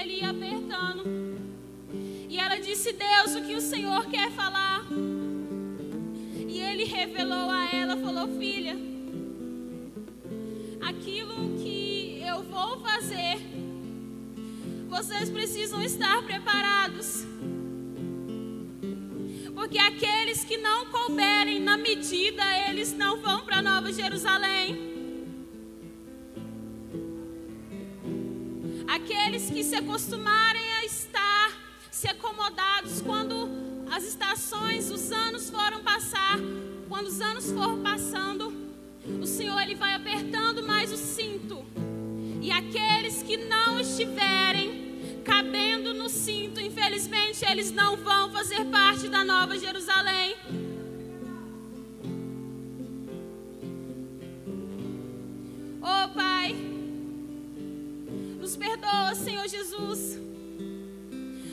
Ele 0.00 0.20
ia 0.20 0.30
apertando. 0.30 1.04
E 2.28 2.38
ela 2.38 2.56
disse: 2.56 2.92
Deus, 2.92 3.34
o 3.34 3.42
que 3.42 3.54
o 3.54 3.60
Senhor 3.60 4.06
quer 4.06 4.30
falar? 4.30 4.86
E 6.48 6.58
ele 6.60 6.84
revelou 6.84 7.50
a 7.50 7.74
ela, 7.74 7.96
falou: 7.96 8.28
Filha, 8.38 8.76
aquilo 10.80 11.58
que 11.58 12.22
eu 12.26 12.42
vou 12.42 12.80
fazer, 12.80 13.38
vocês 14.88 15.30
precisam 15.30 15.82
estar 15.82 16.22
preparados. 16.22 17.26
Porque 19.54 19.78
aqueles 19.78 20.42
que 20.42 20.56
não 20.56 20.86
couberem 20.86 21.60
na 21.60 21.76
medida, 21.76 22.42
eles 22.68 22.96
não 22.96 23.20
vão 23.20 23.44
para 23.44 23.60
Nova 23.60 23.92
Jerusalém. 23.92 24.89
Que 29.60 29.64
se 29.64 29.76
acostumarem 29.76 30.72
a 30.78 30.86
estar, 30.86 31.52
se 31.90 32.08
acomodados 32.08 33.02
quando 33.02 33.46
as 33.90 34.04
estações, 34.04 34.90
os 34.90 35.12
anos 35.12 35.50
foram 35.50 35.82
passar, 35.82 36.38
quando 36.88 37.08
os 37.08 37.20
anos 37.20 37.50
for 37.52 37.76
passando, 37.80 38.54
o 39.20 39.26
Senhor 39.26 39.60
ele 39.60 39.74
vai 39.74 39.92
apertando 39.92 40.66
mais 40.66 40.90
o 40.90 40.96
cinto. 40.96 41.62
E 42.40 42.50
aqueles 42.50 43.22
que 43.22 43.36
não 43.36 43.78
estiverem 43.78 45.20
cabendo 45.26 45.92
no 45.92 46.08
cinto, 46.08 46.58
infelizmente, 46.58 47.44
eles 47.44 47.70
não 47.70 47.98
vão 47.98 48.32
fazer 48.32 48.64
parte 48.64 49.08
da 49.08 49.22
Nova 49.22 49.58
Jerusalém. 49.58 50.36
Nos 58.50 58.56
perdoa, 58.56 59.14
Senhor 59.14 59.46
Jesus. 59.46 60.18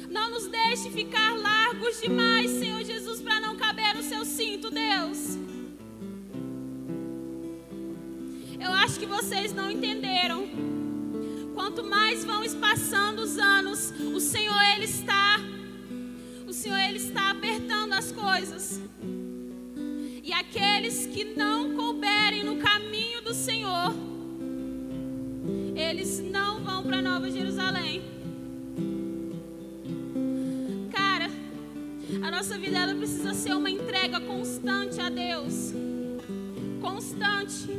Não 0.10 0.32
nos 0.32 0.48
deixe 0.48 0.90
ficar 0.90 1.38
largos 1.38 2.02
demais, 2.02 2.50
Senhor 2.50 2.84
Jesus, 2.84 3.22
para 3.22 3.40
não 3.40 3.56
caber 3.56 3.94
no 3.94 4.02
seu 4.02 4.26
cinto, 4.26 4.72
Deus. 4.72 5.38
Eu 8.60 8.72
acho 8.74 9.00
que 9.00 9.06
vocês 9.06 9.54
não 9.54 9.70
entenderam. 9.70 10.48
Quanto 11.54 11.84
mais 11.84 12.26
vão 12.26 12.44
espaçando 12.44 13.22
os 13.22 13.38
anos, 13.38 13.94
o 14.16 14.20
Senhor 14.20 14.60
ele 14.74 14.86
está 14.86 15.40
o 16.48 16.54
Senhor 16.54 16.80
ele 16.80 16.98
está 16.98 17.30
apertando 17.30 17.94
as 17.94 18.12
coisas. 18.12 18.82
E 20.24 20.34
aqueles 20.34 21.06
que 21.06 21.26
não 21.26 21.76
couberem 21.76 22.44
no 22.44 22.58
caminho 22.58 23.22
do 23.22 23.36
Senhor, 23.36 23.94
eles 25.76 26.20
não 26.20 26.60
vão 26.62 26.84
para 26.84 27.02
Nova 27.02 27.30
Jerusalém. 27.30 28.02
Cara, 30.92 31.30
a 32.22 32.32
nossa 32.32 32.58
vida 32.58 32.78
ela 32.78 32.96
precisa 32.96 33.34
ser 33.34 33.54
uma 33.54 33.70
entrega 33.70 34.20
constante 34.20 35.00
a 35.00 35.10
Deus. 35.10 35.74
Constante. 36.82 37.70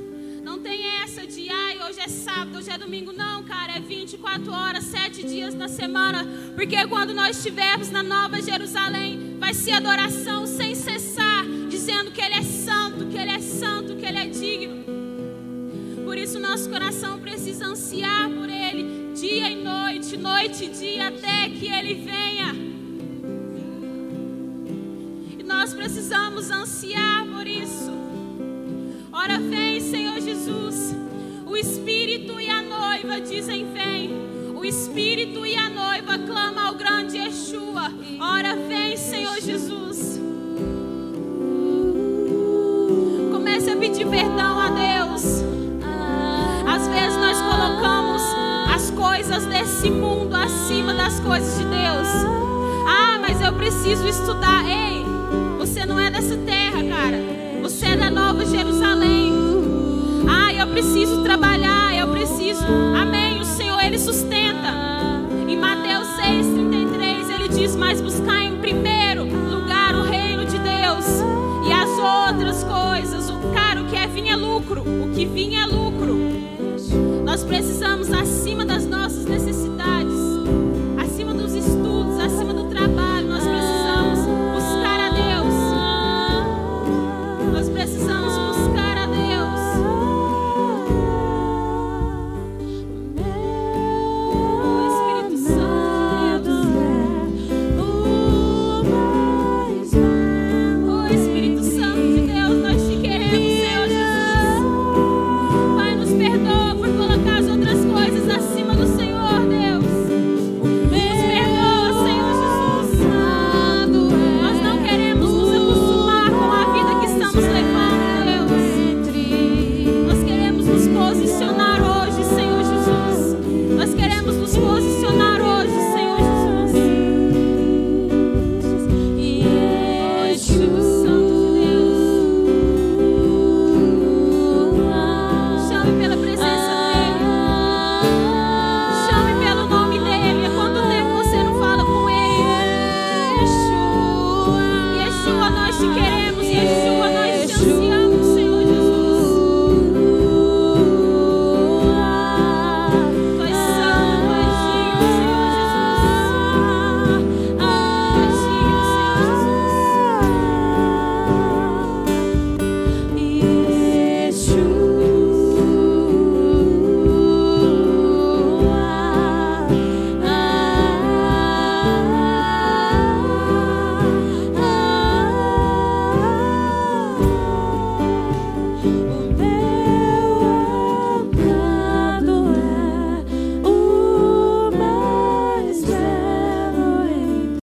Não 0.43 0.59
tem 0.61 0.83
essa 1.03 1.27
de, 1.27 1.51
ai, 1.51 1.79
hoje 1.87 2.01
é 2.01 2.09
sábado, 2.09 2.59
hoje 2.59 2.71
é 2.71 2.79
domingo. 2.79 3.13
Não, 3.13 3.43
cara, 3.45 3.77
é 3.77 3.81
24 3.81 4.51
horas, 4.51 4.85
7 4.85 5.23
dias 5.25 5.55
na 5.55 5.69
semana. 5.69 6.27
Porque 6.55 6.87
quando 6.87 7.13
nós 7.13 7.37
estivermos 7.37 7.91
na 7.91 8.03
Nova 8.03 8.41
Jerusalém, 8.41 9.37
vai 9.39 9.53
ser 9.53 9.73
adoração 9.73 10.47
sem 10.47 10.75
cessar, 10.75 11.45
dizendo 11.69 12.11
que 12.11 12.21
Ele 12.21 12.35
é 12.35 12.38
nosso 16.49 16.71
coração 16.71 17.19
precisa 17.19 17.67
ansiar 17.67 18.31
por 18.31 18.49
Ele, 18.49 19.13
dia 19.15 19.51
e 19.51 19.63
noite, 19.63 20.17
noite 20.17 20.65
e 20.65 20.69
dia, 20.69 21.09
até 21.09 21.47
que 21.51 21.67
Ele 21.67 21.95
venha. 21.97 22.55
E 25.39 25.43
nós 25.43 25.75
precisamos 25.75 26.51
ansiar 26.51 27.27
por 27.27 27.47
isso. 27.47 27.93
Ora, 29.13 29.39
vem, 29.39 29.79
Senhor 29.79 30.19
Jesus. 30.21 30.97
O 31.45 31.55
Espírito 31.55 32.41
e 32.41 32.49
a 32.49 32.63
noiva 32.63 33.21
dizem: 33.21 33.71
Vem. 33.71 34.11
O 34.57 34.65
Espírito 34.65 35.45
e 35.45 35.55
a 35.55 35.69
noiva 35.69 36.19
clamam 36.19 36.67
ao 36.67 36.75
grande 36.75 37.19
Yeshua. 37.19 37.93
Ora, 38.19 38.57
vem, 38.57 38.97
Senhor 38.97 39.39
Jesus. 39.39 40.19
Comece 43.31 43.71
a 43.71 43.77
pedir 43.77 44.09
perdão 44.09 44.58
cima 50.69 50.93
das 50.93 51.19
coisas 51.21 51.59
de 51.59 51.65
Deus. 51.65 52.09
Ah, 52.87 53.19
mas 53.19 53.41
eu 53.41 53.51
preciso 53.55 54.07
estudar. 54.07 54.67
Ei, 54.69 55.03
você 55.59 55.87
não 55.87 55.99
é 55.99 56.11
dessa 56.11 56.37
terra, 56.37 56.85
cara. 56.85 57.17
Você 57.63 57.87
é 57.87 57.97
da 57.97 58.11
Nova 58.11 58.45
Jerusalém. 58.45 59.33
Ah, 60.29 60.53
eu 60.53 60.67
preciso 60.67 61.23
trabalhar. 61.23 61.97
Eu 61.97 62.09
preciso. 62.09 62.67
Amém. 62.95 63.41
O 63.41 63.47
Senhor, 63.47 63.83
Ele 63.83 63.99
sustenta. 63.99 64.69
Em 65.49 65.57
Mateus 65.57 66.07
6, 66.17 66.47
33, 66.47 67.31
Ele 67.31 67.49
diz: 67.49 67.75
Mas 67.75 68.03
buscar 68.03 68.43
em 68.43 68.59
primeiro 68.59 69.25
lugar 69.25 69.95
o 69.95 70.03
reino 70.03 70.45
de 70.45 70.59
Deus 70.59 71.07
e 71.67 71.73
as 71.73 71.89
outras 72.29 72.63
coisas. 72.63 73.31
O 73.31 73.39
cara, 73.55 73.81
o 73.81 73.87
que 73.87 73.97
é 73.97 74.07
vinha 74.07 74.35
é 74.35 74.37
lucro. 74.37 74.83
O 74.83 75.11
que 75.15 75.25
vinha 75.25 75.63
é 75.63 75.67
lucro. 75.67 76.19
Nós 77.25 77.43
precisamos, 77.43 78.13
acima 78.13 78.58